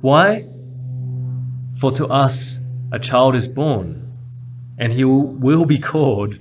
Why? 0.00 0.48
For 1.78 1.92
to 1.92 2.06
us 2.08 2.58
a 2.90 2.98
child 2.98 3.36
is 3.36 3.46
born, 3.46 4.12
and 4.78 4.92
he 4.92 5.04
will, 5.04 5.26
will 5.26 5.64
be 5.64 5.78
called 5.78 6.38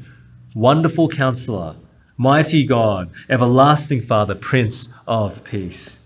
Wonderful 0.55 1.09
Counselor 1.09 1.75
Mighty 2.17 2.65
God, 2.65 3.11
everlasting 3.29 4.01
Father, 4.01 4.35
Prince 4.35 4.89
of 5.07 5.43
Peace. 5.43 5.99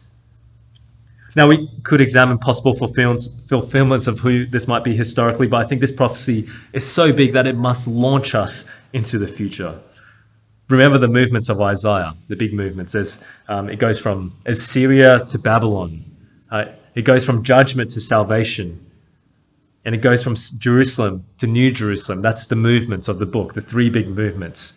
Now, 1.35 1.47
we 1.47 1.69
could 1.83 2.01
examine 2.01 2.39
possible 2.39 2.73
fulfillments 2.73 4.07
of 4.07 4.19
who 4.19 4.47
this 4.47 4.67
might 4.67 4.83
be 4.83 4.95
historically, 4.95 5.47
but 5.47 5.63
I 5.63 5.67
think 5.67 5.81
this 5.81 5.91
prophecy 5.91 6.49
is 6.73 6.91
so 6.91 7.13
big 7.13 7.33
that 7.33 7.45
it 7.45 7.55
must 7.55 7.87
launch 7.87 8.33
us 8.33 8.65
into 8.93 9.19
the 9.19 9.27
future. 9.27 9.79
Remember 10.69 10.97
the 10.97 11.07
movements 11.07 11.47
of 11.47 11.61
Isaiah, 11.61 12.15
the 12.27 12.35
big 12.35 12.53
movements, 12.53 12.95
as 12.95 13.19
um, 13.47 13.69
it 13.69 13.77
goes 13.77 13.99
from 13.99 14.35
Assyria 14.45 15.25
to 15.25 15.37
Babylon, 15.37 16.05
uh, 16.49 16.65
it 16.95 17.03
goes 17.03 17.23
from 17.23 17.43
judgment 17.43 17.91
to 17.91 18.01
salvation, 18.01 18.83
and 19.85 19.93
it 19.93 19.99
goes 19.99 20.23
from 20.23 20.35
Jerusalem 20.35 21.25
to 21.37 21.47
New 21.47 21.71
Jerusalem. 21.71 22.21
That's 22.21 22.47
the 22.47 22.55
movements 22.55 23.07
of 23.07 23.19
the 23.19 23.25
book, 23.27 23.53
the 23.53 23.61
three 23.61 23.89
big 23.89 24.07
movements. 24.09 24.73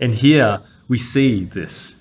And 0.00 0.14
here 0.14 0.60
we 0.88 0.98
see 0.98 1.44
this. 1.44 1.96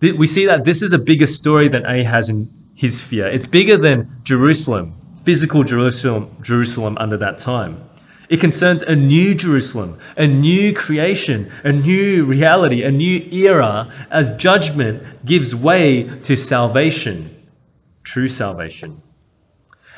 We 0.00 0.26
see 0.26 0.46
that 0.46 0.64
this 0.64 0.82
is 0.82 0.92
a 0.92 0.98
bigger 0.98 1.26
story 1.26 1.68
than 1.68 1.84
Ahaz 1.84 2.28
in 2.28 2.52
his 2.74 3.00
fear. 3.00 3.26
It's 3.28 3.46
bigger 3.46 3.76
than 3.76 4.20
Jerusalem, 4.22 4.94
physical 5.22 5.64
Jerusalem, 5.64 6.36
Jerusalem 6.40 6.96
under 6.98 7.16
that 7.16 7.38
time. 7.38 7.84
It 8.28 8.40
concerns 8.40 8.82
a 8.82 8.94
new 8.94 9.34
Jerusalem, 9.34 9.98
a 10.16 10.26
new 10.26 10.74
creation, 10.74 11.50
a 11.64 11.72
new 11.72 12.24
reality, 12.24 12.82
a 12.82 12.90
new 12.90 13.26
era 13.32 13.92
as 14.10 14.36
judgment 14.36 15.24
gives 15.24 15.54
way 15.54 16.04
to 16.24 16.36
salvation, 16.36 17.34
true 18.04 18.28
salvation. 18.28 19.02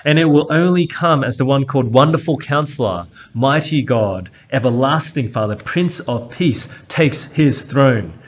And 0.04 0.18
it 0.18 0.26
will 0.26 0.46
only 0.50 0.86
come 0.86 1.24
as 1.24 1.36
the 1.36 1.44
one 1.44 1.66
called 1.66 1.92
Wonderful 1.92 2.38
Counselor, 2.38 3.08
Mighty 3.34 3.82
God, 3.82 4.30
Everlasting 4.52 5.30
Father, 5.30 5.56
Prince 5.56 6.00
of 6.00 6.30
Peace 6.30 6.68
takes 6.88 7.24
his 7.26 7.62
throne. 7.62 8.18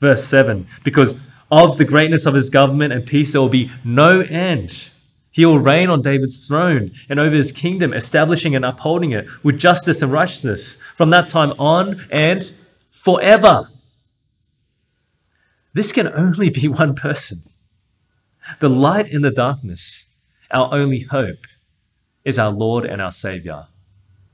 Verse 0.00 0.24
7 0.24 0.66
Because 0.84 1.16
of 1.50 1.78
the 1.78 1.84
greatness 1.84 2.26
of 2.26 2.34
his 2.34 2.50
government 2.50 2.92
and 2.92 3.06
peace, 3.06 3.32
there 3.32 3.40
will 3.40 3.48
be 3.48 3.70
no 3.84 4.20
end. 4.20 4.90
He 5.30 5.46
will 5.46 5.58
reign 5.58 5.88
on 5.88 6.02
David's 6.02 6.46
throne 6.46 6.92
and 7.08 7.18
over 7.18 7.34
his 7.34 7.52
kingdom, 7.52 7.92
establishing 7.92 8.54
and 8.54 8.64
upholding 8.64 9.12
it 9.12 9.26
with 9.42 9.58
justice 9.58 10.02
and 10.02 10.12
righteousness 10.12 10.76
from 10.94 11.10
that 11.10 11.28
time 11.28 11.52
on 11.58 12.06
and 12.10 12.52
forever. 12.90 13.68
This 15.72 15.92
can 15.92 16.08
only 16.08 16.50
be 16.50 16.68
one 16.68 16.94
person. 16.94 17.42
The 18.60 18.68
light 18.68 19.08
in 19.08 19.22
the 19.22 19.30
darkness 19.30 20.06
our 20.52 20.68
only 20.72 21.00
hope 21.00 21.46
is 22.24 22.38
our 22.38 22.50
Lord 22.50 22.84
and 22.84 23.00
our 23.00 23.10
Savior, 23.10 23.66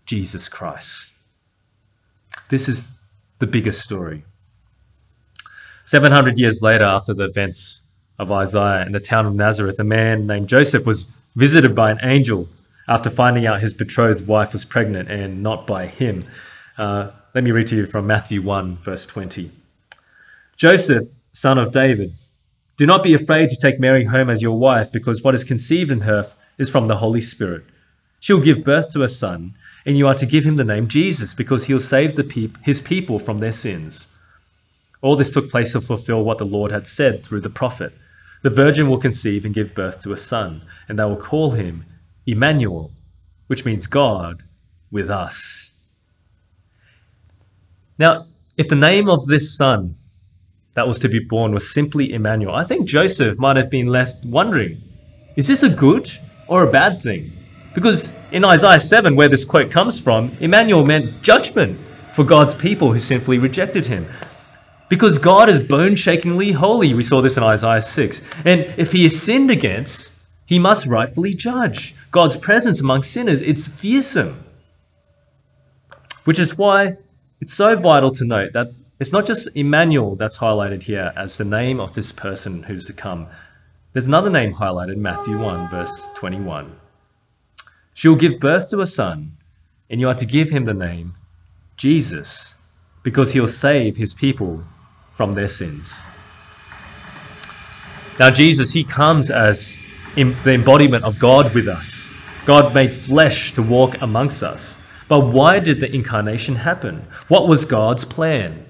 Jesus 0.08 0.48
Christ. 0.48 1.12
This 2.48 2.66
is 2.66 2.92
the 3.40 3.46
biggest 3.46 3.82
story. 3.82 4.24
700 5.84 6.38
years 6.38 6.62
later, 6.62 6.84
after 6.84 7.12
the 7.12 7.26
events 7.26 7.82
of 8.18 8.32
Isaiah 8.32 8.86
in 8.86 8.92
the 8.92 9.00
town 9.00 9.26
of 9.26 9.34
Nazareth, 9.34 9.78
a 9.78 9.84
man 9.84 10.26
named 10.26 10.48
Joseph 10.48 10.86
was 10.86 11.08
visited 11.36 11.74
by 11.74 11.90
an 11.90 12.00
angel 12.02 12.48
after 12.88 13.10
finding 13.10 13.46
out 13.46 13.60
his 13.60 13.74
betrothed 13.74 14.26
wife 14.26 14.54
was 14.54 14.64
pregnant 14.64 15.10
and 15.10 15.42
not 15.42 15.66
by 15.66 15.86
him. 15.86 16.24
Uh, 16.78 17.10
let 17.34 17.44
me 17.44 17.50
read 17.50 17.68
to 17.68 17.76
you 17.76 17.86
from 17.86 18.06
Matthew 18.06 18.40
1, 18.40 18.78
verse 18.78 19.04
20. 19.04 19.50
Joseph, 20.56 21.04
son 21.32 21.58
of 21.58 21.70
David, 21.70 22.14
do 22.78 22.86
not 22.86 23.02
be 23.02 23.12
afraid 23.12 23.50
to 23.50 23.56
take 23.56 23.78
Mary 23.78 24.04
home 24.04 24.30
as 24.30 24.40
your 24.40 24.58
wife, 24.58 24.90
because 24.90 25.22
what 25.22 25.34
is 25.34 25.44
conceived 25.44 25.92
in 25.92 26.00
her 26.00 26.32
is 26.56 26.70
from 26.70 26.88
the 26.88 26.96
Holy 26.96 27.20
Spirit. 27.20 27.64
She 28.20 28.32
will 28.32 28.40
give 28.40 28.64
birth 28.64 28.90
to 28.92 29.02
a 29.02 29.08
son, 29.08 29.54
and 29.84 29.96
you 29.96 30.06
are 30.06 30.14
to 30.14 30.26
give 30.26 30.44
him 30.44 30.56
the 30.56 30.64
name 30.64 30.88
Jesus, 30.88 31.34
because 31.34 31.64
he 31.64 31.72
will 31.72 31.80
save 31.80 32.14
the 32.14 32.50
his 32.62 32.80
people 32.80 33.18
from 33.18 33.40
their 33.40 33.52
sins. 33.52 34.06
All 35.00 35.16
this 35.16 35.30
took 35.30 35.50
place 35.50 35.72
to 35.72 35.80
fulfill 35.80 36.24
what 36.24 36.38
the 36.38 36.44
Lord 36.44 36.72
had 36.72 36.86
said 36.86 37.24
through 37.24 37.40
the 37.40 37.50
prophet. 37.50 37.92
The 38.42 38.50
virgin 38.50 38.88
will 38.88 38.98
conceive 38.98 39.44
and 39.44 39.54
give 39.54 39.74
birth 39.74 40.02
to 40.02 40.12
a 40.12 40.16
son, 40.16 40.62
and 40.88 40.98
they 40.98 41.04
will 41.04 41.16
call 41.16 41.52
him 41.52 41.84
Emmanuel, 42.26 42.92
which 43.46 43.64
means 43.64 43.86
God 43.86 44.42
with 44.90 45.10
us. 45.10 45.70
Now, 47.98 48.26
if 48.56 48.68
the 48.68 48.76
name 48.76 49.08
of 49.08 49.26
this 49.26 49.56
son 49.56 49.96
that 50.78 50.86
was 50.86 51.00
to 51.00 51.08
be 51.08 51.18
born 51.18 51.52
was 51.52 51.74
simply 51.74 52.12
Emmanuel. 52.12 52.54
I 52.54 52.62
think 52.62 52.86
Joseph 52.86 53.36
might 53.36 53.56
have 53.56 53.68
been 53.68 53.88
left 53.88 54.24
wondering 54.24 54.80
is 55.34 55.48
this 55.48 55.64
a 55.64 55.68
good 55.68 56.08
or 56.46 56.62
a 56.62 56.70
bad 56.70 57.02
thing? 57.02 57.32
Because 57.78 58.12
in 58.32 58.44
Isaiah 58.44 58.80
7, 58.80 59.14
where 59.14 59.28
this 59.28 59.44
quote 59.44 59.70
comes 59.70 60.00
from, 60.00 60.36
Emmanuel 60.40 60.84
meant 60.84 61.22
judgment 61.22 61.78
for 62.12 62.24
God's 62.24 62.52
people 62.52 62.92
who 62.92 62.98
sinfully 62.98 63.38
rejected 63.38 63.86
him. 63.86 64.08
Because 64.88 65.16
God 65.16 65.48
is 65.48 65.60
bone 65.60 65.94
shakingly 65.94 66.50
holy. 66.50 66.92
We 66.92 67.04
saw 67.04 67.20
this 67.20 67.36
in 67.36 67.44
Isaiah 67.44 67.80
6. 67.80 68.20
And 68.44 68.62
if 68.76 68.90
he 68.90 69.06
is 69.06 69.22
sinned 69.22 69.52
against, 69.52 70.10
he 70.44 70.58
must 70.58 70.86
rightfully 70.86 71.34
judge. 71.34 71.94
God's 72.10 72.36
presence 72.36 72.80
among 72.80 73.04
sinners, 73.04 73.42
it's 73.42 73.68
fearsome. 73.68 74.44
Which 76.24 76.40
is 76.40 76.58
why 76.58 76.96
it's 77.40 77.54
so 77.54 77.76
vital 77.76 78.10
to 78.10 78.24
note 78.24 78.54
that 78.54 78.72
it's 78.98 79.12
not 79.12 79.24
just 79.24 79.50
Emmanuel 79.54 80.16
that's 80.16 80.38
highlighted 80.38 80.82
here 80.82 81.12
as 81.14 81.38
the 81.38 81.44
name 81.44 81.78
of 81.78 81.92
this 81.92 82.10
person 82.10 82.64
who's 82.64 82.86
to 82.86 82.92
come. 82.92 83.28
There's 83.92 84.06
another 84.06 84.30
name 84.30 84.54
highlighted, 84.54 84.96
Matthew 84.96 85.38
1, 85.38 85.70
verse 85.70 86.02
21. 86.16 86.87
She'll 87.98 88.14
give 88.14 88.38
birth 88.38 88.70
to 88.70 88.80
a 88.80 88.86
son, 88.86 89.38
and 89.90 90.00
you 90.00 90.06
are 90.06 90.14
to 90.14 90.24
give 90.24 90.50
him 90.50 90.66
the 90.66 90.72
name 90.72 91.16
Jesus, 91.76 92.54
because 93.02 93.32
he'll 93.32 93.48
save 93.48 93.96
his 93.96 94.14
people 94.14 94.62
from 95.10 95.34
their 95.34 95.48
sins. 95.48 95.98
Now, 98.20 98.30
Jesus, 98.30 98.70
he 98.70 98.84
comes 98.84 99.32
as 99.32 99.76
the 100.14 100.52
embodiment 100.54 101.02
of 101.02 101.18
God 101.18 101.52
with 101.52 101.66
us. 101.66 102.08
God 102.46 102.72
made 102.72 102.94
flesh 102.94 103.52
to 103.54 103.62
walk 103.64 104.00
amongst 104.00 104.44
us. 104.44 104.76
But 105.08 105.32
why 105.32 105.58
did 105.58 105.80
the 105.80 105.92
incarnation 105.92 106.54
happen? 106.54 107.04
What 107.26 107.48
was 107.48 107.64
God's 107.64 108.04
plan? 108.04 108.64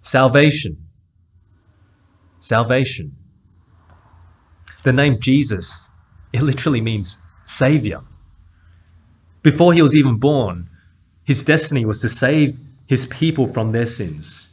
Salvation. 0.00 0.88
Salvation. 2.40 3.14
The 4.84 4.92
name 4.94 5.20
Jesus, 5.20 5.90
it 6.32 6.40
literally 6.40 6.80
means 6.80 7.18
Savior. 7.44 8.00
Before 9.42 9.72
he 9.72 9.82
was 9.82 9.94
even 9.94 10.16
born, 10.16 10.68
his 11.24 11.42
destiny 11.42 11.84
was 11.84 12.00
to 12.00 12.08
save 12.08 12.58
his 12.86 13.06
people 13.06 13.46
from 13.46 13.70
their 13.70 13.86
sins. 13.86 14.48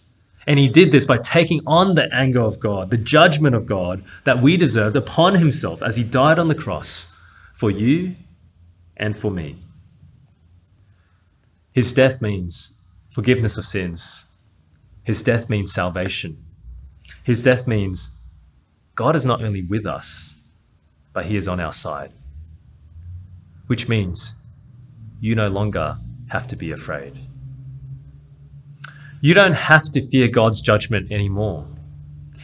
And 0.47 0.57
he 0.57 0.67
did 0.67 0.91
this 0.91 1.05
by 1.05 1.17
taking 1.17 1.61
on 1.67 1.95
the 1.95 2.09
anger 2.13 2.41
of 2.41 2.59
God, 2.59 2.89
the 2.89 2.97
judgment 2.97 3.55
of 3.55 3.65
God 3.65 4.03
that 4.23 4.41
we 4.41 4.57
deserved 4.57 4.95
upon 4.95 5.35
himself 5.35 5.83
as 5.83 5.95
he 5.95 6.03
died 6.03 6.39
on 6.39 6.47
the 6.47 6.55
cross 6.55 7.11
for 7.53 7.69
you 7.69 8.15
and 8.97 9.15
for 9.15 9.29
me. 9.29 9.63
His 11.71 11.93
death 11.93 12.21
means 12.21 12.73
forgiveness 13.11 13.57
of 13.57 13.65
sins, 13.65 14.23
his 15.09 15.23
death 15.23 15.49
means 15.49 15.73
salvation. 15.73 16.45
His 17.23 17.41
death 17.41 17.65
means 17.65 18.11
God 18.93 19.15
is 19.15 19.25
not 19.25 19.43
only 19.43 19.63
with 19.63 19.87
us, 19.87 20.35
but 21.13 21.25
He 21.25 21.35
is 21.35 21.47
on 21.47 21.59
our 21.59 21.73
side. 21.73 22.11
Which 23.69 23.87
means 23.87 24.33
you 25.19 25.35
no 25.35 25.47
longer 25.47 25.99
have 26.29 26.47
to 26.47 26.55
be 26.55 26.71
afraid. 26.71 27.19
You 29.21 29.35
don't 29.35 29.53
have 29.53 29.91
to 29.91 30.01
fear 30.01 30.27
God's 30.27 30.59
judgment 30.59 31.11
anymore 31.11 31.67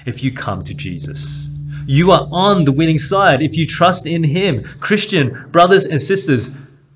if 0.06 0.24
you 0.24 0.32
come 0.32 0.64
to 0.66 0.76
Jesus. 0.76 1.48
You 1.88 2.12
are 2.12 2.28
on 2.32 2.66
the 2.66 2.72
winning 2.72 3.00
side 3.00 3.42
if 3.42 3.56
you 3.56 3.66
trust 3.66 4.06
in 4.06 4.26
Him. 4.26 4.62
Christian 4.80 5.50
brothers 5.50 5.84
and 5.86 6.00
sisters, 6.00 6.52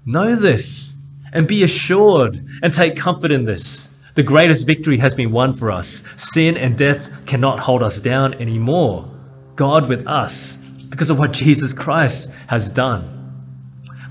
know 0.06 0.36
this 0.36 0.94
and 1.34 1.48
be 1.48 1.64
assured 1.64 2.46
and 2.62 2.72
take 2.72 2.96
comfort 2.96 3.32
in 3.32 3.46
this. 3.46 3.88
The 4.14 4.22
greatest 4.22 4.68
victory 4.68 5.00
has 5.00 5.16
been 5.16 5.32
won 5.32 5.56
for 5.56 5.72
us. 5.72 6.04
Sin 6.18 6.56
and 6.56 6.78
death 6.78 7.26
cannot 7.26 7.62
hold 7.62 7.82
us 7.82 8.00
down 8.00 8.36
anymore. 8.36 9.10
God 9.56 9.90
with 9.90 10.06
us 10.06 10.60
because 10.90 11.10
of 11.10 11.18
what 11.18 11.34
Jesus 11.34 11.74
Christ 11.74 12.30
has 12.46 12.70
done. 12.70 13.19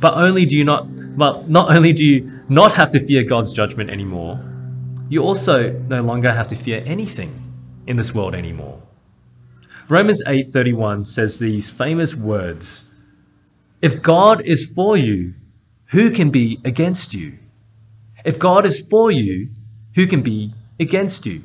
But 0.01 0.15
only 0.15 0.47
do 0.47 0.57
you 0.57 0.65
not 0.65 0.89
well, 1.19 1.45
not 1.49 1.75
only 1.75 1.93
do 1.93 2.05
you 2.05 2.41
not 2.49 2.75
have 2.75 2.93
to 2.93 3.01
fear 3.01 3.25
God's 3.25 3.53
judgment 3.53 3.91
anymore, 3.91 4.41
you 5.09 5.23
also 5.23 5.73
no 5.89 6.01
longer 6.01 6.33
have 6.33 6.47
to 6.49 6.57
fear 6.57 6.83
anything 6.87 7.53
in 7.87 7.97
this 7.97 8.15
world 8.15 8.35
anymore. 8.35 8.81
Romans 9.89 10.23
8:31 10.27 11.05
says 11.05 11.39
these 11.39 11.71
famous 11.71 12.15
words, 12.15 12.85
"If 13.83 14.01
God 14.03 14.43
is 14.43 14.71
for 14.71 14.97
you, 14.97 15.35
who 15.87 16.11
can 16.11 16.31
be 16.31 16.61
against 16.65 17.15
you? 17.15 17.39
If 18.25 18.39
God 18.39 18.65
is 18.65 18.79
for 18.79 19.11
you, 19.11 19.49
who 19.95 20.07
can 20.07 20.23
be 20.23 20.55
against 20.79 21.27
you?" 21.27 21.43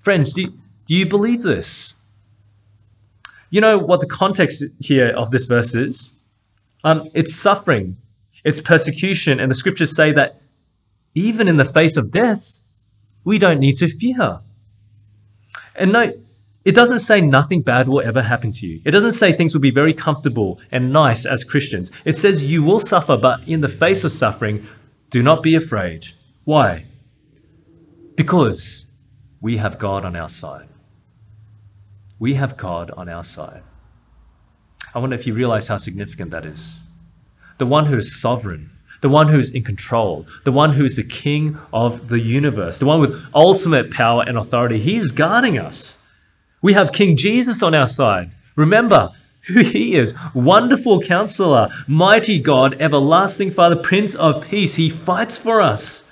Friends, 0.00 0.32
do, 0.32 0.52
do 0.86 0.94
you 0.94 1.04
believe 1.04 1.42
this? 1.42 1.94
You 3.50 3.60
know 3.60 3.78
what 3.78 4.00
the 4.00 4.06
context 4.06 4.64
here 4.78 5.08
of 5.08 5.30
this 5.30 5.46
verse 5.46 5.74
is? 5.74 6.13
Um, 6.84 7.08
it's 7.14 7.34
suffering, 7.34 7.96
it's 8.44 8.60
persecution, 8.60 9.40
and 9.40 9.50
the 9.50 9.54
scriptures 9.54 9.96
say 9.96 10.12
that 10.12 10.42
even 11.14 11.48
in 11.48 11.56
the 11.56 11.64
face 11.64 11.96
of 11.96 12.10
death, 12.10 12.60
we 13.24 13.38
don't 13.38 13.58
need 13.58 13.78
to 13.78 13.88
fear. 13.88 14.40
And 15.74 15.92
note, 15.92 16.18
it 16.64 16.74
doesn't 16.74 17.00
say 17.00 17.20
nothing 17.20 17.62
bad 17.62 17.88
will 17.88 18.00
ever 18.00 18.22
happen 18.22 18.52
to 18.52 18.66
you. 18.66 18.80
It 18.84 18.90
doesn't 18.90 19.12
say 19.12 19.32
things 19.32 19.54
will 19.54 19.60
be 19.60 19.70
very 19.70 19.92
comfortable 19.92 20.60
and 20.70 20.92
nice 20.92 21.26
as 21.26 21.44
Christians. 21.44 21.90
It 22.04 22.16
says 22.16 22.42
you 22.42 22.62
will 22.62 22.80
suffer, 22.80 23.16
but 23.16 23.40
in 23.46 23.60
the 23.60 23.68
face 23.68 24.04
of 24.04 24.12
suffering, 24.12 24.66
do 25.10 25.22
not 25.22 25.42
be 25.42 25.54
afraid. 25.54 26.08
Why? 26.44 26.86
Because 28.14 28.86
we 29.40 29.58
have 29.58 29.78
God 29.78 30.04
on 30.04 30.16
our 30.16 30.28
side. 30.28 30.68
We 32.18 32.34
have 32.34 32.56
God 32.56 32.90
on 32.92 33.08
our 33.08 33.24
side. 33.24 33.62
I 34.94 35.00
wonder 35.00 35.16
if 35.16 35.26
you 35.26 35.34
realize 35.34 35.68
how 35.68 35.76
significant 35.76 36.30
that 36.30 36.46
is. 36.46 36.78
The 37.58 37.66
one 37.66 37.86
who 37.86 37.96
is 37.96 38.20
sovereign, 38.20 38.70
the 39.00 39.08
one 39.08 39.28
who 39.28 39.38
is 39.38 39.50
in 39.50 39.64
control, 39.64 40.26
the 40.44 40.52
one 40.52 40.74
who 40.74 40.84
is 40.84 40.96
the 40.96 41.04
king 41.04 41.58
of 41.72 42.08
the 42.08 42.20
universe, 42.20 42.78
the 42.78 42.86
one 42.86 43.00
with 43.00 43.20
ultimate 43.34 43.90
power 43.90 44.22
and 44.26 44.38
authority, 44.38 44.80
he 44.80 44.96
is 44.96 45.10
guarding 45.10 45.58
us. 45.58 45.98
We 46.62 46.72
have 46.74 46.92
King 46.92 47.16
Jesus 47.16 47.62
on 47.62 47.74
our 47.74 47.88
side. 47.88 48.30
Remember 48.56 49.10
who 49.48 49.60
he 49.60 49.96
is 49.96 50.14
wonderful 50.32 51.00
counselor, 51.00 51.68
mighty 51.86 52.38
God, 52.38 52.80
everlasting 52.80 53.50
Father, 53.50 53.76
Prince 53.76 54.14
of 54.14 54.42
Peace. 54.42 54.76
He 54.76 54.88
fights 54.88 55.36
for 55.36 55.60
us. 55.60 56.02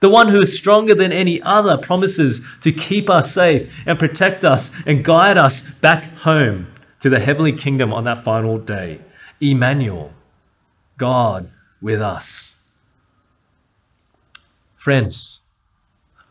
The 0.00 0.08
one 0.08 0.28
who 0.28 0.40
is 0.40 0.56
stronger 0.56 0.94
than 0.94 1.10
any 1.10 1.42
other 1.42 1.76
promises 1.76 2.40
to 2.60 2.70
keep 2.70 3.10
us 3.10 3.34
safe 3.34 3.74
and 3.84 3.98
protect 3.98 4.44
us 4.44 4.70
and 4.86 5.04
guide 5.04 5.36
us 5.36 5.62
back 5.80 6.04
home 6.18 6.68
to 7.00 7.08
the 7.08 7.20
heavenly 7.20 7.52
kingdom 7.52 7.92
on 7.92 8.04
that 8.04 8.24
final 8.24 8.58
day. 8.58 9.00
Emmanuel, 9.40 10.12
God 10.96 11.50
with 11.80 12.00
us. 12.00 12.54
Friends, 14.76 15.40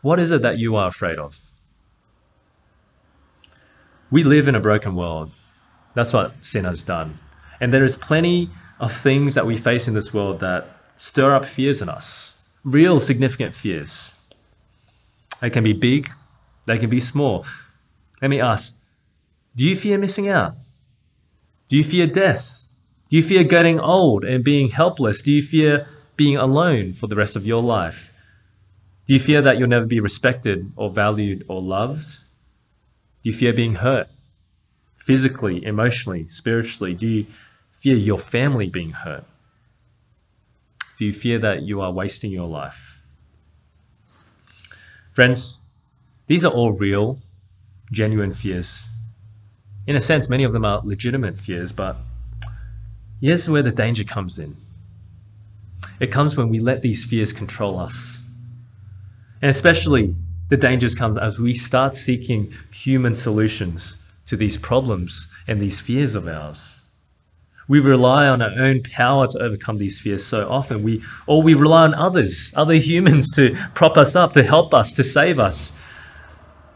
what 0.02 0.20
is 0.20 0.30
it 0.30 0.42
that 0.42 0.58
you 0.58 0.76
are 0.76 0.88
afraid 0.88 1.18
of? 1.18 1.52
We 4.10 4.24
live 4.24 4.48
in 4.48 4.54
a 4.54 4.60
broken 4.60 4.94
world. 4.94 5.32
That's 5.94 6.12
what 6.12 6.44
sin 6.44 6.64
has 6.64 6.82
done. 6.82 7.18
And 7.60 7.72
there 7.72 7.84
is 7.84 7.96
plenty 7.96 8.50
of 8.78 8.92
things 8.92 9.34
that 9.34 9.46
we 9.46 9.56
face 9.56 9.88
in 9.88 9.94
this 9.94 10.14
world 10.14 10.40
that 10.40 10.68
stir 10.96 11.34
up 11.34 11.44
fears 11.44 11.82
in 11.82 11.88
us, 11.88 12.32
real 12.64 13.00
significant 13.00 13.54
fears. 13.54 14.12
They 15.40 15.50
can 15.50 15.64
be 15.64 15.72
big, 15.72 16.10
they 16.66 16.78
can 16.78 16.90
be 16.90 17.00
small. 17.00 17.44
Let 18.22 18.28
me 18.28 18.40
ask 18.40 18.77
do 19.58 19.64
you 19.64 19.74
fear 19.74 19.98
missing 19.98 20.28
out? 20.28 20.54
Do 21.68 21.76
you 21.76 21.82
fear 21.82 22.06
death? 22.06 22.68
Do 23.10 23.16
you 23.16 23.24
fear 23.24 23.42
getting 23.42 23.80
old 23.80 24.24
and 24.24 24.44
being 24.44 24.70
helpless? 24.70 25.20
Do 25.20 25.32
you 25.32 25.42
fear 25.42 25.88
being 26.16 26.36
alone 26.36 26.92
for 26.92 27.08
the 27.08 27.16
rest 27.16 27.34
of 27.34 27.44
your 27.44 27.60
life? 27.60 28.12
Do 29.08 29.14
you 29.14 29.18
fear 29.18 29.42
that 29.42 29.58
you'll 29.58 29.68
never 29.68 29.84
be 29.84 29.98
respected 29.98 30.70
or 30.76 30.90
valued 30.90 31.44
or 31.48 31.60
loved? 31.60 32.06
Do 33.24 33.30
you 33.30 33.32
fear 33.32 33.52
being 33.52 33.74
hurt 33.76 34.06
physically, 34.98 35.64
emotionally, 35.64 36.28
spiritually? 36.28 36.94
Do 36.94 37.08
you 37.08 37.26
fear 37.80 37.96
your 37.96 38.20
family 38.20 38.68
being 38.68 38.92
hurt? 38.92 39.24
Do 41.00 41.04
you 41.04 41.12
fear 41.12 41.40
that 41.40 41.62
you 41.62 41.80
are 41.80 41.90
wasting 41.90 42.30
your 42.30 42.46
life? 42.46 43.02
Friends, 45.12 45.58
these 46.28 46.44
are 46.44 46.52
all 46.52 46.78
real, 46.78 47.18
genuine 47.90 48.32
fears. 48.32 48.84
In 49.88 49.96
a 49.96 50.02
sense, 50.02 50.28
many 50.28 50.44
of 50.44 50.52
them 50.52 50.66
are 50.66 50.82
legitimate 50.84 51.38
fears, 51.38 51.72
but 51.72 51.96
here's 53.22 53.48
where 53.48 53.62
the 53.62 53.70
danger 53.70 54.04
comes 54.04 54.38
in. 54.38 54.54
It 55.98 56.12
comes 56.12 56.36
when 56.36 56.50
we 56.50 56.58
let 56.58 56.82
these 56.82 57.06
fears 57.06 57.32
control 57.32 57.80
us. 57.80 58.18
And 59.40 59.50
especially 59.50 60.14
the 60.50 60.58
dangers 60.58 60.94
come 60.94 61.16
as 61.16 61.38
we 61.38 61.54
start 61.54 61.94
seeking 61.94 62.52
human 62.70 63.14
solutions 63.14 63.96
to 64.26 64.36
these 64.36 64.58
problems 64.58 65.26
and 65.46 65.58
these 65.58 65.80
fears 65.80 66.14
of 66.14 66.28
ours. 66.28 66.80
We 67.66 67.80
rely 67.80 68.28
on 68.28 68.42
our 68.42 68.58
own 68.58 68.82
power 68.82 69.26
to 69.28 69.38
overcome 69.38 69.78
these 69.78 69.98
fears 69.98 70.26
so 70.26 70.50
often. 70.50 70.82
We, 70.82 71.02
or 71.26 71.42
we 71.42 71.54
rely 71.54 71.84
on 71.84 71.94
others, 71.94 72.52
other 72.54 72.74
humans 72.74 73.30
to 73.36 73.56
prop 73.72 73.96
us 73.96 74.14
up, 74.14 74.34
to 74.34 74.42
help 74.42 74.74
us, 74.74 74.92
to 74.92 75.02
save 75.02 75.38
us, 75.38 75.72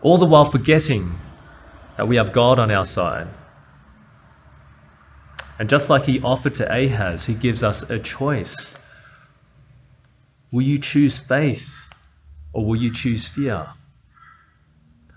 all 0.01 0.17
the 0.17 0.25
while 0.25 0.51
forgetting 0.51 1.19
that 1.97 2.09
we 2.09 2.17
have 2.17 2.33
God 2.33 2.59
on 2.59 2.71
our 2.71 2.85
side. 2.85 3.29
And 5.59 5.69
just 5.69 5.91
like 5.91 6.05
he 6.05 6.21
offered 6.23 6.55
to 6.55 6.73
Ahaz, 6.73 7.27
he 7.27 7.35
gives 7.35 7.63
us 7.63 7.89
a 7.89 7.99
choice. 7.99 8.75
Will 10.51 10.63
you 10.63 10.79
choose 10.79 11.19
faith 11.19 11.87
or 12.53 12.65
will 12.65 12.77
you 12.77 12.93
choose 12.93 13.29
fear? 13.29 13.69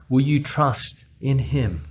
Will 0.07 0.21
you 0.21 0.41
trust 0.41 1.05
in 1.19 1.39
him? 1.39 1.87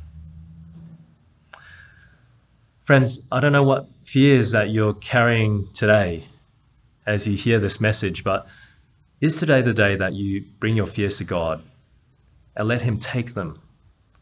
Friends, 2.84 3.20
I 3.32 3.40
don't 3.40 3.52
know 3.52 3.62
what 3.62 3.88
fears 4.04 4.50
that 4.50 4.68
you're 4.68 4.92
carrying 4.92 5.68
today 5.72 6.24
as 7.06 7.26
you 7.26 7.36
hear 7.36 7.58
this 7.58 7.80
message, 7.80 8.22
but 8.22 8.46
is 9.20 9.38
today 9.38 9.62
the 9.62 9.72
day 9.72 9.96
that 9.96 10.12
you 10.12 10.44
bring 10.60 10.76
your 10.76 10.86
fears 10.86 11.18
to 11.18 11.24
God 11.24 11.62
and 12.54 12.68
let 12.68 12.82
Him 12.82 12.98
take 12.98 13.32
them 13.32 13.58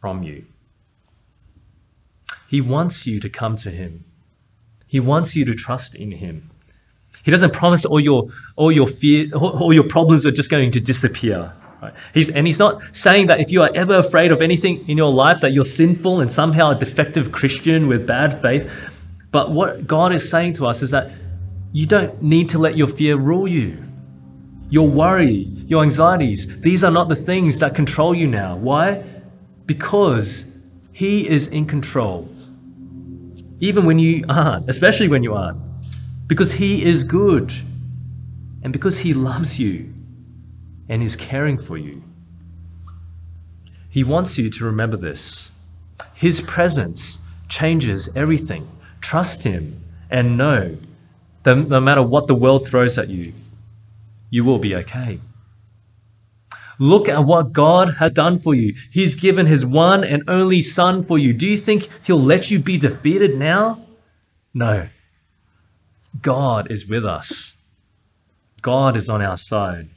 from 0.00 0.22
you? 0.22 0.44
He 2.52 2.60
wants 2.60 3.06
you 3.06 3.18
to 3.18 3.30
come 3.30 3.56
to 3.56 3.70
Him. 3.70 4.04
He 4.86 5.00
wants 5.00 5.34
you 5.34 5.46
to 5.46 5.54
trust 5.54 5.94
in 5.94 6.10
Him. 6.12 6.50
He 7.22 7.30
doesn't 7.30 7.54
promise 7.54 7.86
all 7.86 7.98
your 7.98 8.28
all 8.56 8.70
your 8.70 8.86
fear, 8.86 9.34
all 9.34 9.72
your 9.72 9.88
problems 9.88 10.26
are 10.26 10.30
just 10.30 10.50
going 10.50 10.70
to 10.72 10.78
disappear. 10.78 11.54
Right? 11.80 11.94
He's, 12.12 12.28
and 12.28 12.46
he's 12.46 12.58
not 12.58 12.82
saying 12.92 13.28
that 13.28 13.40
if 13.40 13.50
you 13.50 13.62
are 13.62 13.70
ever 13.74 13.94
afraid 13.94 14.32
of 14.32 14.42
anything 14.42 14.86
in 14.86 14.98
your 14.98 15.10
life 15.10 15.40
that 15.40 15.52
you're 15.54 15.64
sinful 15.64 16.20
and 16.20 16.30
somehow 16.30 16.72
a 16.72 16.74
defective 16.74 17.32
Christian 17.32 17.88
with 17.88 18.06
bad 18.06 18.42
faith. 18.42 18.70
But 19.30 19.50
what 19.52 19.86
God 19.86 20.12
is 20.12 20.28
saying 20.28 20.52
to 20.58 20.66
us 20.66 20.82
is 20.82 20.90
that 20.90 21.10
you 21.72 21.86
don't 21.86 22.22
need 22.22 22.50
to 22.50 22.58
let 22.58 22.76
your 22.76 22.88
fear 22.88 23.16
rule 23.16 23.48
you. 23.48 23.82
Your 24.68 24.86
worry, 24.90 25.48
your 25.72 25.82
anxieties, 25.82 26.60
these 26.60 26.84
are 26.84 26.90
not 26.90 27.08
the 27.08 27.16
things 27.16 27.60
that 27.60 27.74
control 27.74 28.14
you 28.14 28.26
now. 28.26 28.56
Why? 28.56 29.04
Because 29.64 30.44
He 30.92 31.26
is 31.26 31.48
in 31.48 31.64
control. 31.64 32.28
Even 33.62 33.86
when 33.86 34.00
you 34.00 34.24
aren't, 34.28 34.68
especially 34.68 35.06
when 35.06 35.22
you 35.22 35.34
aren't. 35.34 35.60
Because 36.26 36.54
He 36.54 36.84
is 36.84 37.04
good. 37.04 37.52
And 38.60 38.72
because 38.72 38.98
He 38.98 39.14
loves 39.14 39.60
you 39.60 39.94
and 40.88 41.00
is 41.00 41.14
caring 41.14 41.58
for 41.58 41.78
you. 41.78 42.02
He 43.88 44.02
wants 44.02 44.36
you 44.36 44.50
to 44.50 44.64
remember 44.64 44.96
this. 44.96 45.48
His 46.12 46.40
presence 46.40 47.20
changes 47.48 48.08
everything. 48.16 48.68
Trust 49.00 49.44
Him 49.44 49.80
and 50.10 50.36
know 50.36 50.76
that 51.44 51.54
no 51.68 51.80
matter 51.80 52.02
what 52.02 52.26
the 52.26 52.34
world 52.34 52.68
throws 52.68 52.98
at 52.98 53.10
you, 53.10 53.32
you 54.28 54.42
will 54.42 54.58
be 54.58 54.74
okay. 54.74 55.20
Look 56.82 57.08
at 57.08 57.24
what 57.24 57.52
God 57.52 57.98
has 58.00 58.10
done 58.10 58.40
for 58.40 58.56
you. 58.56 58.74
He's 58.90 59.14
given 59.14 59.46
His 59.46 59.64
one 59.64 60.02
and 60.02 60.24
only 60.26 60.60
Son 60.62 61.04
for 61.04 61.16
you. 61.16 61.32
Do 61.32 61.46
you 61.46 61.56
think 61.56 61.88
He'll 62.02 62.20
let 62.20 62.50
you 62.50 62.58
be 62.58 62.76
defeated 62.76 63.38
now? 63.38 63.86
No. 64.52 64.88
God 66.20 66.72
is 66.72 66.88
with 66.88 67.04
us. 67.04 67.54
God 68.62 68.96
is 68.96 69.08
on 69.08 69.22
our 69.22 69.36
side. 69.36 69.90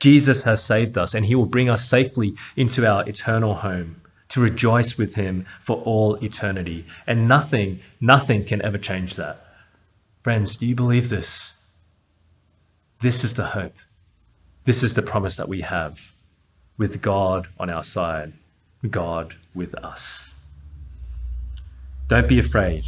Jesus 0.00 0.42
has 0.42 0.62
saved 0.62 0.98
us, 0.98 1.14
and 1.14 1.24
he 1.24 1.34
will 1.34 1.46
bring 1.46 1.70
us 1.70 1.88
safely 1.88 2.34
into 2.56 2.86
our 2.86 3.08
eternal 3.08 3.54
home 3.54 4.02
to 4.28 4.40
rejoice 4.42 4.98
with 4.98 5.14
him 5.14 5.46
for 5.62 5.78
all 5.78 6.16
eternity. 6.16 6.84
And 7.06 7.26
nothing, 7.26 7.80
nothing 8.02 8.44
can 8.44 8.60
ever 8.60 8.76
change 8.76 9.16
that. 9.16 9.42
Friends, 10.20 10.58
do 10.58 10.66
you 10.66 10.74
believe 10.74 11.08
this? 11.08 11.54
This 13.00 13.24
is 13.24 13.32
the 13.32 13.46
hope. 13.46 13.76
This 14.64 14.84
is 14.84 14.94
the 14.94 15.02
promise 15.02 15.36
that 15.36 15.48
we 15.48 15.62
have 15.62 16.12
with 16.78 17.02
God 17.02 17.48
on 17.58 17.68
our 17.68 17.82
side, 17.82 18.34
God 18.88 19.34
with 19.54 19.74
us. 19.74 20.28
Don't 22.08 22.28
be 22.28 22.38
afraid. 22.38 22.84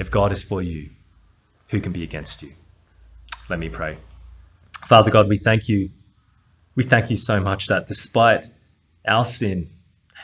If 0.00 0.10
God 0.10 0.32
is 0.32 0.42
for 0.42 0.60
you, 0.60 0.90
who 1.68 1.80
can 1.80 1.92
be 1.92 2.02
against 2.02 2.42
you? 2.42 2.54
Let 3.48 3.60
me 3.60 3.68
pray. 3.68 3.98
Father 4.84 5.12
God, 5.12 5.28
we 5.28 5.38
thank 5.38 5.68
you. 5.68 5.90
We 6.74 6.82
thank 6.82 7.08
you 7.08 7.16
so 7.16 7.38
much 7.38 7.68
that 7.68 7.86
despite 7.86 8.46
our 9.06 9.24
sin, 9.24 9.70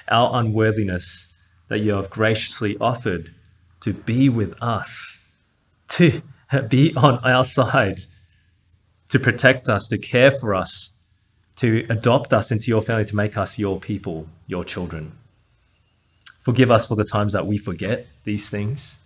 our 0.08 0.40
unworthiness, 0.40 1.28
that 1.68 1.78
you 1.78 1.92
have 1.92 2.10
graciously 2.10 2.76
offered 2.80 3.34
to 3.82 3.92
be 3.92 4.28
with 4.28 4.60
us, 4.60 5.18
to 5.90 6.22
be 6.68 6.92
on 6.96 7.18
our 7.18 7.44
side, 7.44 8.00
to 9.08 9.18
protect 9.18 9.68
us, 9.68 9.88
to 9.88 9.98
care 9.98 10.30
for 10.30 10.54
us, 10.54 10.92
to 11.56 11.86
adopt 11.88 12.32
us 12.32 12.50
into 12.50 12.68
your 12.68 12.82
family, 12.82 13.04
to 13.04 13.16
make 13.16 13.36
us 13.36 13.58
your 13.58 13.80
people, 13.80 14.28
your 14.46 14.64
children. 14.64 15.12
Forgive 16.40 16.70
us 16.70 16.86
for 16.86 16.94
the 16.94 17.04
times 17.04 17.32
that 17.32 17.46
we 17.46 17.58
forget 17.58 18.06
these 18.24 18.48
things, 18.48 18.98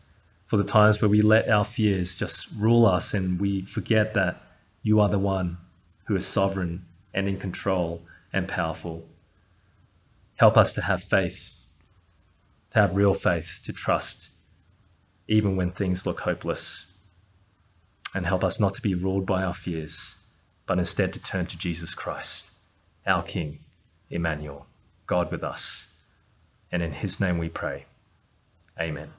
for 0.46 0.56
the 0.56 0.64
times 0.64 1.00
where 1.00 1.08
we 1.08 1.22
let 1.22 1.48
our 1.48 1.64
fears 1.64 2.14
just 2.14 2.48
rule 2.56 2.86
us 2.86 3.14
and 3.14 3.40
we 3.40 3.62
forget 3.62 4.14
that 4.14 4.42
you 4.82 5.00
are 5.00 5.08
the 5.08 5.18
one 5.18 5.58
who 6.04 6.16
is 6.16 6.26
sovereign 6.26 6.84
and 7.14 7.28
in 7.28 7.38
control 7.38 8.02
and 8.32 8.48
powerful. 8.48 9.06
Help 10.36 10.56
us 10.56 10.72
to 10.74 10.82
have 10.82 11.02
faith, 11.02 11.64
to 12.72 12.80
have 12.80 12.96
real 12.96 13.14
faith, 13.14 13.60
to 13.64 13.72
trust, 13.72 14.28
even 15.28 15.56
when 15.56 15.70
things 15.70 16.04
look 16.04 16.20
hopeless. 16.20 16.84
And 18.14 18.26
help 18.26 18.44
us 18.44 18.60
not 18.60 18.74
to 18.74 18.82
be 18.82 18.94
ruled 18.94 19.24
by 19.24 19.42
our 19.42 19.54
fears, 19.54 20.16
but 20.66 20.78
instead 20.78 21.12
to 21.14 21.18
turn 21.18 21.46
to 21.46 21.56
Jesus 21.56 21.94
Christ, 21.94 22.50
our 23.06 23.22
King, 23.22 23.60
Emmanuel, 24.10 24.66
God 25.06 25.30
with 25.30 25.42
us. 25.42 25.86
And 26.70 26.82
in 26.82 26.92
his 26.92 27.20
name 27.20 27.38
we 27.38 27.48
pray. 27.48 27.86
Amen. 28.78 29.12